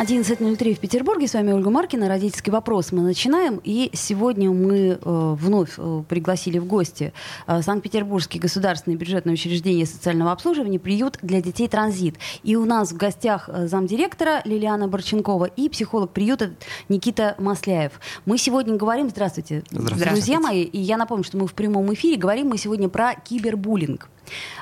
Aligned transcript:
11.03 0.00 0.76
в 0.76 0.78
Петербурге. 0.78 1.28
С 1.28 1.34
вами 1.34 1.52
Ольга 1.52 1.68
Маркина. 1.68 2.08
Родительский 2.08 2.50
вопрос 2.50 2.90
мы 2.90 3.02
начинаем. 3.02 3.60
И 3.62 3.90
сегодня 3.92 4.50
мы 4.50 4.98
э, 4.98 5.36
вновь 5.38 5.74
э, 5.76 6.02
пригласили 6.08 6.56
в 6.56 6.64
гости 6.64 7.12
э, 7.46 7.60
Санкт-Петербургский 7.60 8.38
государственный 8.38 8.96
бюджетное 8.96 9.34
учреждение 9.34 9.84
социального 9.84 10.32
обслуживания 10.32 10.78
«Приют 10.78 11.18
для 11.20 11.42
детей 11.42 11.68
Транзит». 11.68 12.16
И 12.42 12.56
у 12.56 12.64
нас 12.64 12.92
в 12.92 12.96
гостях 12.96 13.50
э, 13.52 13.66
замдиректора 13.66 14.40
Лилиана 14.46 14.88
Борченкова 14.88 15.44
и 15.44 15.68
психолог 15.68 16.12
приюта 16.12 16.54
Никита 16.88 17.34
Масляев. 17.38 18.00
Мы 18.24 18.38
сегодня 18.38 18.76
говорим... 18.76 19.10
Здравствуйте, 19.10 19.64
Здравствуйте. 19.70 20.12
друзья 20.12 20.40
мои. 20.40 20.62
И 20.62 20.78
я 20.78 20.96
напомню, 20.96 21.24
что 21.24 21.36
мы 21.36 21.46
в 21.46 21.52
прямом 21.52 21.92
эфире 21.92 22.16
говорим 22.16 22.48
мы 22.48 22.56
сегодня 22.56 22.88
про 22.88 23.16
кибербуллинг. 23.16 24.08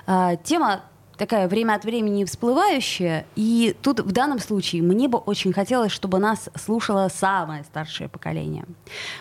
Э, 0.08 0.30
тема 0.42 0.82
такая 1.18 1.48
время 1.48 1.74
от 1.74 1.84
времени 1.84 2.24
всплывающая. 2.24 3.26
И 3.34 3.76
тут 3.82 4.00
в 4.00 4.12
данном 4.12 4.38
случае 4.38 4.82
мне 4.82 5.08
бы 5.08 5.18
очень 5.18 5.52
хотелось, 5.52 5.92
чтобы 5.92 6.18
нас 6.18 6.48
слушало 6.54 7.10
самое 7.12 7.64
старшее 7.64 8.08
поколение. 8.08 8.64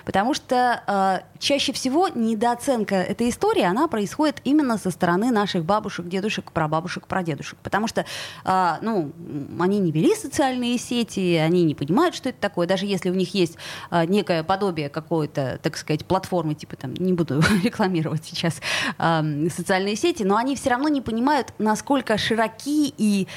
Потому 0.05 0.33
что 0.33 0.83
э, 0.87 1.39
чаще 1.39 1.73
всего 1.73 2.07
недооценка 2.07 2.95
этой 2.95 3.29
истории, 3.29 3.63
она 3.63 3.87
происходит 3.87 4.41
именно 4.43 4.77
со 4.77 4.91
стороны 4.91 5.31
наших 5.31 5.65
бабушек, 5.65 6.07
дедушек, 6.07 6.51
прабабушек, 6.51 7.07
прадедушек. 7.07 7.57
Потому 7.63 7.87
что, 7.87 8.05
э, 8.45 8.73
ну, 8.81 9.11
они 9.59 9.79
не 9.79 9.91
вели 9.91 10.15
социальные 10.15 10.77
сети, 10.77 11.35
они 11.35 11.63
не 11.63 11.75
понимают, 11.75 12.15
что 12.15 12.29
это 12.29 12.39
такое. 12.39 12.67
Даже 12.67 12.85
если 12.85 13.09
у 13.09 13.15
них 13.15 13.33
есть 13.33 13.57
э, 13.89 14.05
некое 14.05 14.43
подобие 14.43 14.89
какой-то, 14.89 15.59
так 15.63 15.75
сказать, 15.75 16.05
платформы, 16.05 16.53
типа 16.53 16.75
там, 16.75 16.93
не 16.93 17.13
буду 17.13 17.41
рекламировать 17.63 18.23
сейчас 18.23 18.61
э, 18.99 19.49
социальные 19.49 19.95
сети, 19.95 20.21
но 20.21 20.37
они 20.37 20.55
все 20.55 20.69
равно 20.69 20.89
не 20.89 21.01
понимают, 21.01 21.53
насколько 21.57 21.86
широки 22.17 22.93
и 22.97 23.27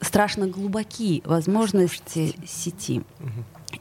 страшно 0.00 0.46
глубоки 0.46 1.22
возможности 1.24 2.34
сети. 2.46 3.02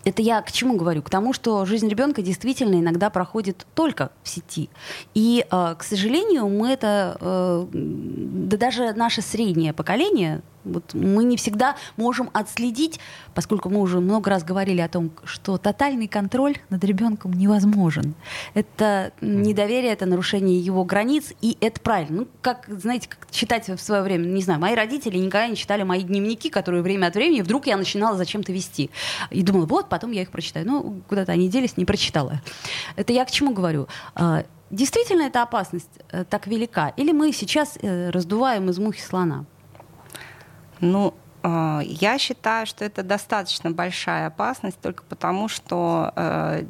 Это 0.03 0.21
я 0.21 0.41
к 0.41 0.51
чему 0.51 0.75
говорю? 0.75 1.01
К 1.01 1.09
тому, 1.09 1.33
что 1.33 1.65
жизнь 1.65 1.87
ребенка 1.87 2.21
действительно 2.21 2.75
иногда 2.75 3.09
проходит 3.09 3.65
только 3.73 4.11
в 4.23 4.29
сети. 4.29 4.69
И, 5.13 5.45
э, 5.49 5.75
к 5.77 5.83
сожалению, 5.83 6.49
мы 6.49 6.69
это, 6.71 7.17
э, 7.19 7.67
да 7.71 8.57
даже 8.57 8.93
наше 8.93 9.21
среднее 9.21 9.73
поколение, 9.73 10.41
вот 10.63 10.93
мы 10.93 11.23
не 11.23 11.37
всегда 11.37 11.75
можем 11.95 12.29
отследить, 12.33 12.99
поскольку 13.33 13.69
мы 13.69 13.79
уже 13.79 13.99
много 13.99 14.29
раз 14.29 14.43
говорили 14.43 14.81
о 14.81 14.87
том, 14.87 15.11
что 15.23 15.57
тотальный 15.57 16.07
контроль 16.07 16.57
над 16.69 16.83
ребенком 16.83 17.33
невозможен. 17.33 18.15
Это 18.53 19.11
недоверие, 19.21 19.93
это 19.93 20.05
нарушение 20.05 20.59
его 20.59 20.83
границ, 20.83 21.33
и 21.41 21.57
это 21.61 21.79
правильно. 21.79 22.21
Ну, 22.21 22.27
как, 22.41 22.65
знаете, 22.67 23.09
как 23.09 23.29
читать 23.31 23.67
в 23.67 23.77
свое 23.77 24.01
время, 24.01 24.25
не 24.25 24.41
знаю, 24.41 24.59
мои 24.59 24.75
родители 24.75 25.17
никогда 25.17 25.47
не 25.47 25.55
читали 25.55 25.83
мои 25.83 26.03
дневники, 26.03 26.49
которые 26.49 26.83
время 26.83 27.07
от 27.07 27.15
времени 27.15 27.41
вдруг 27.41 27.67
я 27.67 27.77
начинала 27.77 28.17
зачем-то 28.17 28.51
вести. 28.51 28.89
И 29.29 29.43
думала, 29.43 29.65
вот, 29.65 29.89
потом 29.89 30.11
я 30.11 30.21
их 30.21 30.31
прочитаю. 30.31 30.65
Ну, 30.65 31.01
куда-то 31.07 31.31
они 31.31 31.49
делись, 31.49 31.77
не 31.77 31.85
прочитала. 31.85 32.41
Это 32.95 33.13
я 33.13 33.25
к 33.25 33.31
чему 33.31 33.53
говорю? 33.53 33.87
А, 34.15 34.43
Действительно 34.69 35.21
эта 35.21 35.43
опасность 35.43 35.89
э, 36.11 36.25
так 36.25 36.45
велика? 36.45 36.89
Или 36.97 37.13
мы 37.13 37.31
сейчас 37.31 37.77
э, 37.81 38.09
раздуваем 38.09 38.69
из 38.69 38.77
мухи 38.79 38.99
слона? 38.99 39.45
Ну, 40.81 41.13
э, 41.43 41.81
я 41.83 42.17
считаю, 42.17 42.65
что 42.65 42.85
это 42.85 43.03
достаточно 43.03 43.71
большая 43.71 44.27
опасность 44.27 44.79
только 44.81 45.03
потому, 45.03 45.47
что 45.47 46.11
э, 46.15 46.63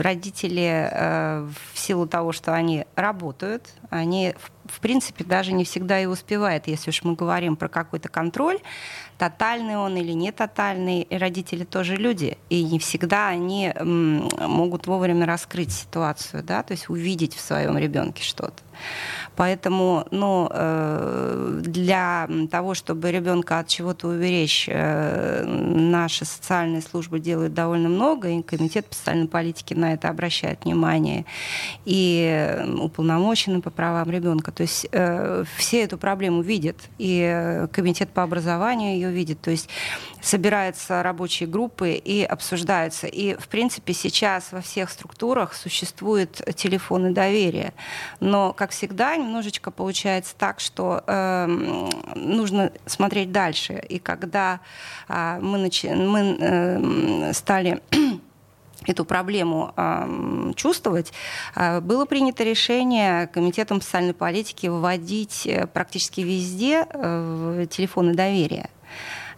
родители 0.00 0.88
э, 0.90 1.48
в 1.72 1.78
силу 1.78 2.06
того, 2.06 2.32
что 2.32 2.54
они 2.54 2.86
работают, 2.98 3.74
они 3.90 4.34
в, 4.66 4.80
принципе 4.80 5.24
даже 5.24 5.52
не 5.52 5.64
всегда 5.64 5.98
и 6.00 6.06
успевают, 6.06 6.66
если 6.66 6.90
уж 6.90 7.02
мы 7.02 7.14
говорим 7.14 7.56
про 7.56 7.68
какой-то 7.68 8.08
контроль, 8.08 8.58
тотальный 9.16 9.76
он 9.76 9.96
или 9.96 10.12
не 10.12 10.30
тотальный, 10.30 11.02
и 11.02 11.16
родители 11.16 11.64
тоже 11.64 11.96
люди, 11.96 12.36
и 12.50 12.62
не 12.62 12.78
всегда 12.78 13.28
они 13.28 13.72
могут 13.80 14.86
вовремя 14.86 15.26
раскрыть 15.26 15.72
ситуацию, 15.72 16.42
да, 16.42 16.62
то 16.62 16.72
есть 16.72 16.90
увидеть 16.90 17.34
в 17.34 17.40
своем 17.40 17.78
ребенке 17.78 18.22
что-то. 18.22 18.62
Поэтому 19.36 20.06
ну, 20.10 20.48
э, 20.50 21.60
для 21.62 22.28
того, 22.50 22.74
чтобы 22.74 23.10
ребенка 23.12 23.60
от 23.60 23.68
чего-то 23.68 24.08
уберечь, 24.08 24.68
э, 24.68 25.44
наши 25.46 26.24
социальные 26.24 26.82
службы 26.82 27.20
делают 27.20 27.54
довольно 27.54 27.88
много, 27.88 28.28
и 28.28 28.42
Комитет 28.42 28.86
по 28.86 28.94
социальной 28.94 29.28
политике 29.28 29.74
на 29.74 29.92
это 29.92 30.08
обращает 30.08 30.64
внимание, 30.64 31.24
и 31.84 32.87
уполномоченный 32.88 33.62
по 33.62 33.70
правам 33.70 34.10
ребенка. 34.10 34.52
То 34.52 34.62
есть 34.62 34.86
э, 34.90 35.44
все 35.56 35.84
эту 35.84 35.96
проблему 35.96 36.42
видят, 36.42 36.76
и 36.98 37.66
Комитет 37.72 38.10
по 38.10 38.22
образованию 38.22 38.94
ее 38.94 39.10
видит. 39.10 39.40
То 39.40 39.50
есть 39.50 39.68
собираются 40.20 41.02
рабочие 41.02 41.48
группы 41.48 41.92
и 41.92 42.22
обсуждаются. 42.22 43.06
И, 43.06 43.34
в 43.34 43.48
принципе, 43.48 43.92
сейчас 43.92 44.52
во 44.52 44.60
всех 44.60 44.90
структурах 44.90 45.54
существуют 45.54 46.42
телефоны 46.56 47.12
доверия. 47.12 47.72
Но, 48.20 48.52
как 48.52 48.70
всегда, 48.70 49.16
немножечко 49.16 49.70
получается 49.70 50.34
так, 50.36 50.60
что 50.60 51.02
э, 51.06 51.46
нужно 52.16 52.72
смотреть 52.86 53.32
дальше. 53.32 53.82
И 53.88 53.98
когда 53.98 54.60
э, 55.08 55.38
мы, 55.40 55.58
нач... 55.58 55.84
мы 55.84 56.36
э, 56.40 57.32
стали 57.32 57.80
эту 58.86 59.04
проблему 59.04 59.72
э, 59.76 60.52
чувствовать, 60.56 61.12
э, 61.54 61.80
было 61.80 62.04
принято 62.04 62.44
решение 62.44 63.26
Комитетом 63.28 63.80
социальной 63.80 64.14
политики 64.14 64.66
вводить 64.66 65.46
э, 65.46 65.66
практически 65.66 66.20
везде 66.20 66.86
э, 66.88 67.66
телефоны 67.70 68.14
доверия. 68.14 68.70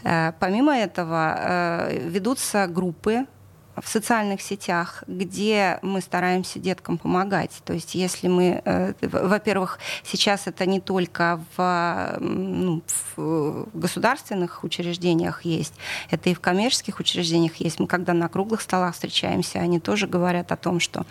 Э, 0.04 0.32
помимо 0.38 0.76
этого 0.76 1.36
э, 1.38 2.08
ведутся 2.08 2.66
группы 2.66 3.26
в 3.76 3.88
социальных 3.88 4.40
сетях, 4.42 5.04
где 5.06 5.78
мы 5.82 6.00
стараемся 6.00 6.58
деткам 6.58 6.98
помогать. 6.98 7.50
То 7.64 7.72
есть 7.72 7.94
если 7.94 8.28
мы, 8.28 8.62
э, 8.64 8.94
во-первых, 9.00 9.78
сейчас 10.02 10.46
это 10.46 10.66
не 10.66 10.80
только 10.80 11.40
в, 11.56 12.16
ну, 12.20 12.82
в 13.16 13.68
государственных 13.72 14.64
учреждениях 14.64 15.44
есть, 15.44 15.74
это 16.10 16.30
и 16.30 16.34
в 16.34 16.40
коммерческих 16.40 17.00
учреждениях 17.00 17.56
есть. 17.56 17.78
Мы 17.78 17.86
когда 17.86 18.12
на 18.12 18.28
круглых 18.28 18.60
столах 18.60 18.94
встречаемся, 18.94 19.60
они 19.60 19.80
тоже 19.80 20.06
говорят 20.06 20.52
о 20.52 20.56
том, 20.56 20.80
что 20.80 21.06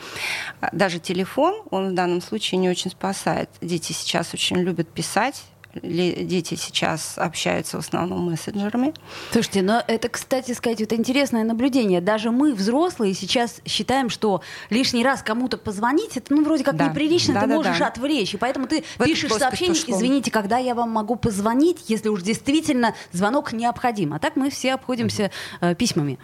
даже 0.72 1.00
телефон, 1.00 1.64
он 1.72 1.92
в 1.92 1.94
данном 1.94 2.22
случае 2.22 2.60
не 2.60 2.70
очень 2.70 2.92
спасает. 2.92 3.50
Дети 3.62 3.94
сейчас 3.94 4.34
очень 4.34 4.58
любят 4.58 4.90
писать, 4.90 5.44
дети 5.76 6.56
сейчас 6.56 7.14
общаются 7.18 7.78
в 7.78 7.80
основном 7.82 8.32
мессенджерами. 8.32 8.94
Слушайте, 9.32 9.62
но 9.62 9.84
это, 9.88 10.10
кстати 10.10 10.52
сказать, 10.54 10.82
это 10.82 10.96
интересное 10.96 11.44
наблюдение. 11.44 12.02
Даже 12.02 12.32
мы, 12.32 12.54
взрослые, 12.54 13.14
сейчас 13.14 13.62
считаем, 13.66 14.10
что 14.10 14.42
лишний 14.70 15.04
раз 15.04 15.22
кому-то 15.22 15.58
позвонить, 15.58 16.18
это 16.18 16.34
ну 16.34 16.44
вроде 16.44 16.64
как 16.64 16.76
да. 16.76 16.88
неприлично, 16.88 17.36
да, 17.36 17.42
ты 17.42 17.48
да, 17.48 17.56
можешь 17.56 17.78
да. 17.78 17.88
отвлечь. 17.88 18.34
И 18.34 18.38
поэтому 18.38 18.68
ты 18.68 18.84
в 18.98 19.04
пишешь 19.04 19.32
сообщение, 19.32 19.80
извините, 19.88 20.32
когда 20.32 20.58
я 20.58 20.74
вам 20.74 20.90
могу 20.90 21.16
позвонить, 21.16 21.86
если 21.88 22.10
уж 22.10 22.24
действительно 22.24 22.96
звонок 23.12 23.54
необходим. 23.54 24.14
А 24.14 24.20
так 24.20 24.36
мы 24.36 24.50
все 24.50 24.74
обходимся 24.74 25.32
э, 25.62 25.76
письмами. 25.76 26.18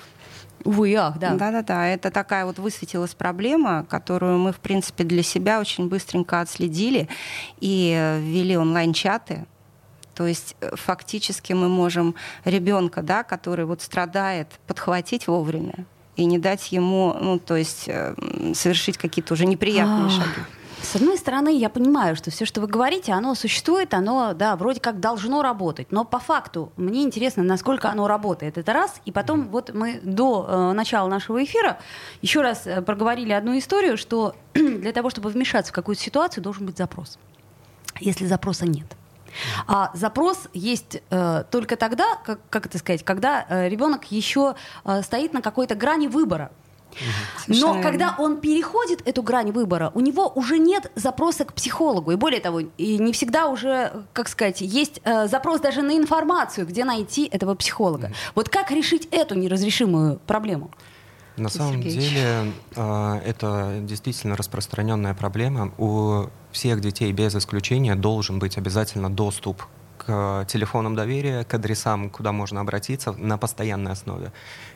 Увы, 0.66 0.96
ах, 0.96 1.18
да. 1.20 1.36
Да-да-да, 1.36 1.88
это 1.88 2.12
такая 2.12 2.46
вот 2.46 2.60
высветилась 2.60 3.14
проблема, 3.14 3.86
которую 3.88 4.40
мы, 4.40 4.52
в 4.52 4.60
принципе, 4.60 5.04
для 5.04 5.24
себя 5.24 5.60
очень 5.60 5.88
быстренько 5.88 6.42
отследили 6.42 7.08
и 7.60 8.20
ввели 8.20 8.58
онлайн-чаты, 8.58 9.46
то 10.16 10.26
есть 10.26 10.56
э, 10.62 10.72
фактически 10.76 11.54
мы 11.54 11.68
можем 11.68 12.16
ребенка, 12.46 13.02
да, 13.02 13.24
который 13.24 13.66
вот 13.66 13.82
страдает, 13.82 14.48
подхватить 14.66 15.28
вовремя 15.28 15.86
и 16.16 16.26
не 16.26 16.40
дать 16.40 16.72
ему, 16.72 17.16
ну, 17.20 17.38
то 17.38 17.56
есть 17.56 17.84
э, 17.88 18.16
совершить 18.56 18.98
какие-то 18.98 19.34
уже 19.34 19.46
неприятные 19.46 20.10
шаги. 20.10 20.42
С 20.86 20.96
одной 20.96 21.18
стороны, 21.18 21.58
я 21.58 21.70
понимаю, 21.70 22.16
что 22.16 22.30
все, 22.30 22.46
что 22.46 22.62
вы 22.62 22.68
говорите, 22.68 23.12
оно 23.12 23.34
существует, 23.34 23.96
оно, 23.96 24.34
да, 24.34 24.56
вроде 24.56 24.80
как 24.80 25.00
должно 25.00 25.42
работать. 25.42 25.92
Но 25.92 26.06
по 26.06 26.20
факту 26.20 26.72
мне 26.78 27.02
интересно, 27.02 27.42
насколько 27.42 27.90
оно 27.90 28.08
работает. 28.08 28.60
Это 28.60 28.72
раз. 28.72 29.02
И 29.04 29.12
потом 29.12 29.50
вот 29.50 29.74
мы 29.74 30.00
до 30.04 30.46
э, 30.48 30.72
начала 30.74 31.10
нашего 31.10 31.44
эфира 31.44 31.80
еще 32.22 32.42
раз 32.42 32.68
э, 32.68 32.84
проговорили 32.84 33.34
одну 33.34 33.58
историю, 33.58 33.98
что 33.98 34.36
для 34.54 34.92
того, 34.94 35.10
чтобы 35.10 35.30
вмешаться 35.30 35.72
в 35.72 35.76
какую-то 35.76 36.02
ситуацию, 36.02 36.44
должен 36.44 36.68
быть 36.68 36.78
запрос. 36.78 37.18
Если 38.00 38.26
запроса 38.28 38.68
нет. 38.68 38.86
А 39.66 39.90
запрос 39.96 40.48
есть 40.54 41.02
э, 41.10 41.44
только 41.50 41.78
тогда, 41.78 42.06
как, 42.24 42.40
как 42.50 42.68
это 42.68 42.78
сказать, 42.78 43.04
когда 43.04 43.46
э, 43.50 43.70
ребенок 43.70 44.12
еще 44.12 44.56
э, 44.86 45.02
стоит 45.02 45.34
на 45.34 45.42
какой-то 45.42 45.74
грани 45.74 46.08
выбора. 46.08 46.52
Но 47.48 47.74
верно. 47.74 47.82
когда 47.82 48.16
он 48.18 48.38
переходит 48.38 49.02
эту 49.08 49.24
грань 49.24 49.52
выбора, 49.52 49.92
у 49.94 50.00
него 50.00 50.32
уже 50.36 50.58
нет 50.58 50.92
запроса 50.96 51.46
к 51.46 51.54
психологу. 51.54 52.12
И 52.12 52.16
более 52.16 52.42
того, 52.42 52.60
и 52.60 52.98
не 52.98 53.14
всегда 53.14 53.48
уже, 53.48 54.06
как 54.14 54.28
сказать, 54.30 54.62
есть 54.62 55.02
э, 55.04 55.28
запрос 55.28 55.62
даже 55.62 55.82
на 55.82 55.98
информацию, 55.98 56.66
где 56.68 56.86
найти 56.86 57.26
этого 57.26 57.56
психолога. 57.56 58.12
Вот 58.34 58.50
как 58.50 58.72
решить 58.72 59.08
эту 59.12 59.36
неразрешимую 59.36 60.20
проблему? 60.26 60.72
На 61.38 61.50
самом 61.50 61.84
Сергеевич. 61.84 62.10
деле 62.10 62.54
э, 62.76 63.22
это 63.26 63.80
действительно 63.82 64.38
распространенная 64.38 65.14
проблема. 65.14 65.74
У 65.78 66.28
всех 66.52 66.80
детей 66.80 67.12
без 67.12 67.36
исключения 67.36 67.96
должен 67.96 68.40
быть 68.40 68.58
обязательно 68.58 69.10
доступ 69.10 69.64
к 70.06 70.46
телефонам 70.48 70.96
доверия, 70.96 71.44
к 71.44 71.54
адресам, 71.54 72.10
куда 72.10 72.32
можно 72.32 72.62
обратиться 72.62 73.12
на 73.14 73.38
постоянной 73.38 73.92
основе. 73.92 74.32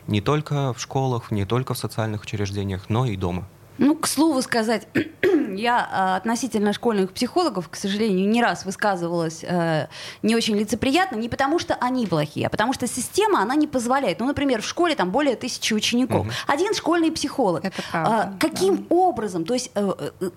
Не 0.06 0.20
только 0.20 0.72
в 0.72 0.80
школах, 0.80 1.30
не 1.30 1.44
только 1.44 1.74
в 1.74 1.78
социальных 1.78 2.22
учреждениях, 2.22 2.88
но 2.88 3.06
и 3.06 3.16
дома. 3.16 3.46
Ну, 3.80 3.96
к 3.96 4.06
слову 4.06 4.42
сказать, 4.42 4.86
я 5.56 5.88
а, 5.90 6.16
относительно 6.16 6.74
школьных 6.74 7.12
психологов, 7.12 7.70
к 7.70 7.76
сожалению, 7.76 8.28
не 8.28 8.42
раз 8.42 8.66
высказывалась 8.66 9.42
э, 9.42 9.86
не 10.22 10.36
очень 10.36 10.54
лицеприятно, 10.54 11.16
не 11.16 11.30
потому 11.30 11.58
что 11.58 11.74
они 11.80 12.06
плохие, 12.06 12.48
а 12.48 12.50
потому 12.50 12.74
что 12.74 12.86
система, 12.86 13.40
она 13.40 13.54
не 13.54 13.66
позволяет. 13.66 14.20
Ну, 14.20 14.26
например, 14.26 14.60
в 14.60 14.66
школе 14.66 14.94
там 14.94 15.10
более 15.10 15.34
тысячи 15.34 15.72
учеников. 15.72 16.26
Угу. 16.26 16.30
Один 16.46 16.74
школьный 16.74 17.10
психолог. 17.10 17.64
Это 17.64 17.82
правда. 17.90 18.22
А, 18.22 18.34
каким 18.38 18.76
да. 18.76 18.84
образом, 18.90 19.46
то 19.46 19.54
есть 19.54 19.70
э, 19.74 19.92
э, 20.20 20.30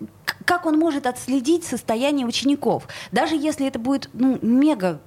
как 0.45 0.65
он 0.65 0.79
может 0.79 1.05
отследить 1.05 1.65
состояние 1.65 2.25
учеников? 2.25 2.87
Даже 3.11 3.35
если 3.35 3.67
это 3.67 3.77
будет 3.77 4.09
ну, 4.13 4.39
мега, 4.41 5.01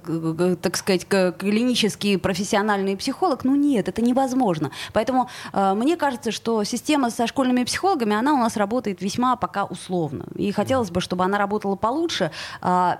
так 0.61 0.77
сказать, 0.77 1.07
клинический 1.07 2.17
профессиональный 2.19 2.95
психолог, 2.97 3.43
ну 3.43 3.55
нет, 3.55 3.87
это 3.87 4.03
невозможно. 4.03 4.71
Поэтому 4.93 5.27
э, 5.53 5.73
мне 5.73 5.97
кажется, 5.97 6.31
что 6.31 6.63
система 6.63 7.09
со 7.09 7.25
школьными 7.25 7.63
психологами, 7.63 8.15
она 8.15 8.26
у 8.33 8.37
нас 8.37 8.57
работает 8.57 9.01
весьма 9.01 9.35
пока 9.35 9.65
условно. 9.65 10.25
И 10.35 10.51
хотелось 10.51 10.91
бы, 10.91 11.01
чтобы 11.01 11.23
она 11.23 11.37
работала 11.37 11.75
получше. 11.75 12.31
Э, 12.61 12.97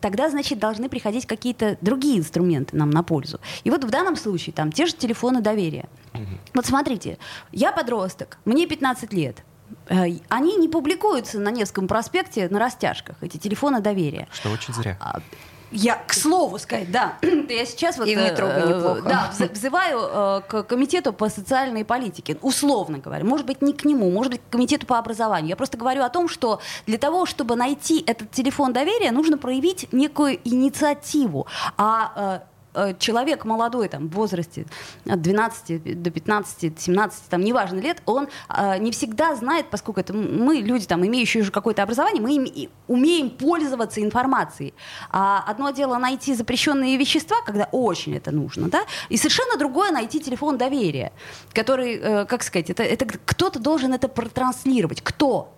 тогда, 0.00 0.30
значит, 0.30 0.58
должны 0.58 0.88
приходить 0.88 1.26
какие-то 1.26 1.76
другие 1.80 2.18
инструменты 2.18 2.76
нам 2.76 2.90
на 2.90 3.02
пользу. 3.02 3.40
И 3.64 3.70
вот 3.70 3.84
в 3.84 3.90
данном 3.90 4.16
случае 4.16 4.52
там 4.52 4.72
те 4.72 4.86
же 4.86 4.92
телефоны 4.94 5.40
доверия. 5.40 5.88
Угу. 6.14 6.22
Вот 6.54 6.66
смотрите, 6.66 7.18
я 7.52 7.72
подросток, 7.72 8.38
мне 8.44 8.66
15 8.66 9.12
лет. 9.12 9.44
Э, 9.88 10.04
они 10.28 10.56
не 10.56 10.68
публикуются 10.68 11.38
на 11.38 11.50
Невском 11.50 11.88
проспекте 11.88 12.48
на 12.48 12.58
растяжках, 12.58 13.16
эти 13.22 13.36
телефоны 13.36 13.80
доверия. 13.80 14.28
Что 14.32 14.50
очень 14.50 14.74
зря. 14.74 14.98
Я, 15.70 15.96
к 15.96 16.12
слову 16.12 16.58
сказать, 16.58 16.90
да, 16.90 17.18
я 17.22 17.64
сейчас 17.66 17.98
вот... 17.98 18.08
И 18.08 18.14
метро 18.14 18.46
э, 18.46 18.68
неплохо. 18.68 19.02
Да, 19.02 19.30
взываю 19.52 20.00
э, 20.00 20.40
к 20.48 20.62
комитету 20.64 21.12
по 21.12 21.28
социальной 21.28 21.84
политике, 21.84 22.36
условно 22.42 22.98
говоря. 22.98 23.24
Может 23.24 23.46
быть, 23.46 23.62
не 23.62 23.72
к 23.72 23.84
нему, 23.84 24.10
может 24.10 24.32
быть, 24.32 24.40
к 24.40 24.52
комитету 24.52 24.86
по 24.86 24.98
образованию. 24.98 25.50
Я 25.50 25.56
просто 25.56 25.76
говорю 25.76 26.02
о 26.02 26.08
том, 26.08 26.28
что 26.28 26.60
для 26.86 26.98
того, 26.98 27.26
чтобы 27.26 27.56
найти 27.56 28.02
этот 28.06 28.30
телефон 28.30 28.72
доверия, 28.72 29.10
нужно 29.12 29.38
проявить 29.38 29.92
некую 29.92 30.38
инициативу. 30.44 31.46
А 31.76 32.08
Э, 32.18 32.40
человек 32.98 33.44
молодой, 33.44 33.88
там, 33.88 34.08
в 34.08 34.12
возрасте 34.12 34.66
от 35.08 35.20
12 35.20 36.02
до 36.02 36.10
15, 36.10 36.80
17, 36.80 37.24
там, 37.28 37.40
неважно 37.40 37.80
лет, 37.80 38.02
он 38.06 38.28
э, 38.48 38.78
не 38.78 38.90
всегда 38.90 39.34
знает, 39.34 39.66
поскольку 39.70 40.00
это 40.00 40.12
мы, 40.12 40.56
люди, 40.56 40.86
там, 40.86 41.04
имеющие 41.06 41.42
уже 41.42 41.50
какое-то 41.50 41.82
образование, 41.82 42.22
мы 42.22 42.34
им, 42.34 42.70
умеем 42.86 43.30
пользоваться 43.30 44.02
информацией. 44.02 44.74
А 45.10 45.44
одно 45.46 45.70
дело 45.70 45.98
найти 45.98 46.34
запрещенные 46.34 46.96
вещества, 46.96 47.36
когда 47.44 47.68
очень 47.72 48.16
это 48.16 48.30
нужно, 48.30 48.68
да, 48.68 48.82
и 49.08 49.16
совершенно 49.16 49.56
другое 49.56 49.90
найти 49.90 50.20
телефон 50.20 50.58
доверия, 50.58 51.12
который, 51.52 51.96
э, 51.96 52.24
как 52.26 52.42
сказать, 52.42 52.70
это, 52.70 52.82
это 52.82 53.06
кто-то 53.06 53.58
должен 53.58 53.92
это 53.92 54.08
протранслировать. 54.08 55.00
Кто? 55.02 55.54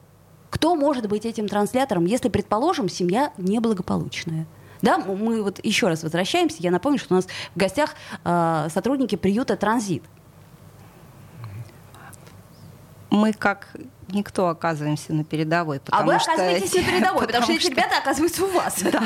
Кто 0.51 0.75
может 0.75 1.09
быть 1.09 1.25
этим 1.25 1.49
транслятором, 1.49 2.05
если, 2.05 2.29
предположим, 2.29 2.89
семья 2.89 3.33
неблагополучная? 3.39 4.47
Да, 4.83 4.99
мы 4.99 5.43
вот 5.43 5.65
еще 5.65 5.89
раз 5.89 6.03
возвращаемся. 6.03 6.57
Я 6.61 6.71
напомню, 6.71 6.99
что 6.99 7.15
у 7.15 7.17
нас 7.17 7.27
в 7.55 7.59
гостях 7.59 7.95
э, 8.25 8.69
сотрудники 8.73 9.17
приюта 9.17 9.57
«Транзит». 9.57 10.03
Мы 13.11 13.33
как 13.33 13.69
никто 14.13 14.49
оказываемся 14.49 15.13
на 15.13 15.25
передовой. 15.25 15.81
А 15.91 16.03
вы 16.03 16.15
оказываетесь 16.15 16.71
что... 16.71 16.81
на 16.81 16.87
передовой, 16.91 17.27
потому, 17.27 17.27
потому 17.27 17.45
что 17.45 17.53
эти 17.53 17.67
ребята 17.69 17.99
оказываются 17.99 18.45
у 18.45 18.49
вас. 18.49 18.83
Да. 18.91 19.03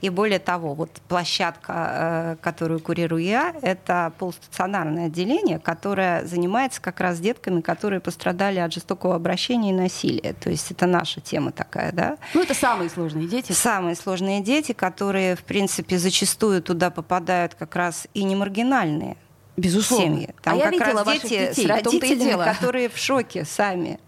И 0.00 0.10
более 0.10 0.38
того, 0.38 0.74
вот 0.74 0.90
площадка, 1.08 1.72
э, 1.72 2.36
которую 2.40 2.78
курирую 2.80 3.22
я, 3.22 3.54
это 3.62 4.12
полустационарное 4.18 5.06
отделение, 5.06 5.58
которое 5.58 6.24
занимается 6.24 6.80
как 6.80 7.00
раз 7.00 7.18
детками, 7.18 7.60
которые 7.60 8.00
пострадали 8.00 8.58
от 8.58 8.72
жестокого 8.72 9.14
обращения 9.14 9.70
и 9.70 9.72
насилия. 9.72 10.34
То 10.34 10.50
есть 10.50 10.70
это 10.70 10.86
наша 10.86 11.20
тема 11.20 11.52
такая, 11.52 11.92
да? 11.92 12.18
Ну, 12.34 12.42
это 12.42 12.54
самые 12.54 12.90
сложные 12.90 13.26
дети. 13.26 13.52
Самые 13.52 13.96
сложные 13.96 14.40
дети, 14.40 14.72
которые, 14.72 15.34
в 15.36 15.42
принципе, 15.42 15.98
зачастую 15.98 16.62
туда 16.62 16.90
попадают 16.90 17.54
как 17.54 17.74
раз 17.74 18.06
и 18.14 18.24
не 18.24 18.36
маргинальные, 18.36 19.16
Безусловно. 19.58 20.06
семьи. 20.06 20.34
Там 20.42 20.58
а 20.58 20.62
как 20.62 20.74
я 20.74 20.92
раз 20.92 21.06
дети 21.06 21.22
детей, 21.22 21.52
с 21.52 21.68
родителями, 21.68 22.44
которые 22.44 22.88
в 22.88 22.96
шоке 22.96 23.44
сами. 23.44 23.98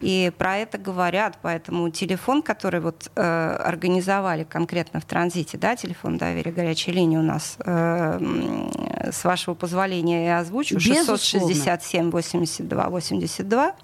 И 0.00 0.32
про 0.38 0.58
это 0.58 0.78
говорят, 0.78 1.38
поэтому 1.42 1.90
телефон, 1.90 2.42
который 2.42 2.80
вот 2.80 3.10
э, 3.16 3.56
организовали 3.64 4.44
конкретно 4.44 5.00
в 5.00 5.04
транзите, 5.04 5.58
да, 5.58 5.74
телефон 5.74 6.18
доверия, 6.18 6.52
горячая 6.52 6.94
линия 6.94 7.18
у 7.18 7.22
нас, 7.22 7.56
э, 7.64 9.10
с 9.10 9.24
вашего 9.24 9.54
позволения 9.54 10.26
я 10.26 10.38
озвучу, 10.38 10.78
667 10.78 12.10
82 12.10 12.88
82. 12.88 13.74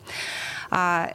А, 0.70 1.14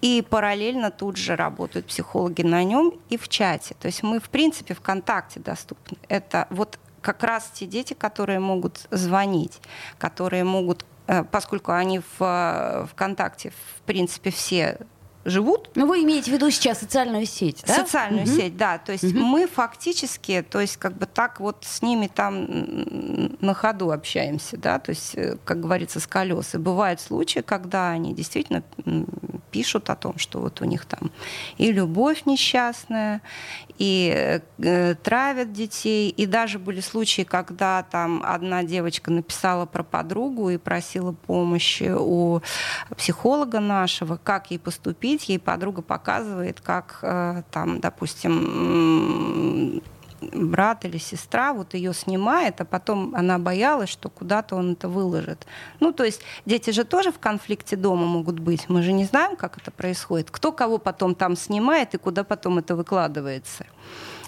и 0.00 0.24
параллельно 0.28 0.90
тут 0.90 1.16
же 1.16 1.36
работают 1.36 1.86
психологи 1.86 2.42
на 2.42 2.62
нем 2.64 2.94
и 3.10 3.16
в 3.16 3.28
чате. 3.28 3.74
То 3.78 3.86
есть 3.86 4.02
мы, 4.02 4.20
в 4.20 4.28
принципе, 4.28 4.74
ВКонтакте 4.74 5.40
доступны. 5.40 5.98
Это 6.08 6.46
вот 6.50 6.78
как 7.08 7.22
раз 7.22 7.50
те 7.54 7.64
дети, 7.64 7.94
которые 7.94 8.38
могут 8.38 8.86
звонить, 8.90 9.60
которые 9.96 10.44
могут, 10.44 10.84
э, 11.06 11.24
поскольку 11.24 11.72
они 11.72 12.00
в 12.00 12.20
э, 12.20 12.86
ВКонтакте, 12.92 13.50
в 13.50 13.80
принципе, 13.86 14.30
все 14.30 14.78
живут. 15.24 15.70
Ну, 15.74 15.86
вы 15.86 16.02
имеете 16.02 16.30
в 16.30 16.34
виду 16.34 16.50
сейчас 16.50 16.80
социальную 16.80 17.24
сеть, 17.24 17.64
да? 17.66 17.76
Социальную 17.76 18.24
угу. 18.24 18.30
сеть, 18.30 18.58
да. 18.58 18.76
То 18.76 18.92
есть 18.92 19.04
угу. 19.04 19.20
мы 19.20 19.46
фактически, 19.46 20.42
то 20.42 20.60
есть 20.60 20.76
как 20.76 20.98
бы 20.98 21.06
так 21.06 21.40
вот 21.40 21.64
с 21.64 21.80
ними 21.80 22.08
там 22.08 22.46
на 23.40 23.54
ходу 23.54 23.90
общаемся, 23.90 24.58
да, 24.58 24.78
то 24.78 24.90
есть, 24.90 25.14
э, 25.14 25.38
как 25.46 25.60
говорится, 25.60 26.00
с 26.00 26.06
колес. 26.06 26.54
И 26.54 26.58
бывают 26.58 27.00
случаи, 27.00 27.40
когда 27.40 27.88
они 27.88 28.14
действительно 28.14 28.62
пишут 29.50 29.88
о 29.88 29.96
том, 29.96 30.18
что 30.18 30.40
вот 30.40 30.60
у 30.60 30.66
них 30.66 30.84
там 30.84 31.10
и 31.56 31.72
любовь 31.72 32.24
несчастная, 32.26 33.22
и 33.78 34.40
э, 34.58 34.94
травят 35.02 35.52
детей. 35.52 36.10
И 36.10 36.26
даже 36.26 36.58
были 36.58 36.80
случаи, 36.80 37.22
когда 37.22 37.82
там 37.82 38.22
одна 38.24 38.64
девочка 38.64 39.10
написала 39.10 39.66
про 39.66 39.82
подругу 39.82 40.50
и 40.50 40.58
просила 40.58 41.12
помощи 41.12 41.94
у 41.96 42.40
психолога 42.96 43.60
нашего, 43.60 44.18
как 44.22 44.50
ей 44.50 44.58
поступить. 44.58 45.28
Ей 45.28 45.38
подруга 45.38 45.82
показывает, 45.82 46.60
как 46.60 46.98
э, 47.02 47.42
там, 47.50 47.80
допустим, 47.80 49.82
брат 50.20 50.84
или 50.84 50.98
сестра 50.98 51.52
вот 51.52 51.74
ее 51.74 51.94
снимает, 51.94 52.60
а 52.60 52.64
потом 52.64 53.14
она 53.14 53.38
боялась, 53.38 53.88
что 53.88 54.08
куда-то 54.08 54.56
он 54.56 54.72
это 54.72 54.88
выложит. 54.88 55.46
Ну, 55.80 55.92
то 55.92 56.04
есть 56.04 56.22
дети 56.46 56.70
же 56.70 56.84
тоже 56.84 57.12
в 57.12 57.18
конфликте 57.18 57.76
дома 57.76 58.06
могут 58.06 58.38
быть. 58.38 58.68
Мы 58.68 58.82
же 58.82 58.92
не 58.92 59.04
знаем, 59.04 59.36
как 59.36 59.58
это 59.58 59.70
происходит. 59.70 60.30
Кто 60.30 60.52
кого 60.52 60.78
потом 60.78 61.14
там 61.14 61.36
снимает 61.36 61.94
и 61.94 61.98
куда 61.98 62.24
потом 62.24 62.58
это 62.58 62.76
выкладывается. 62.76 63.66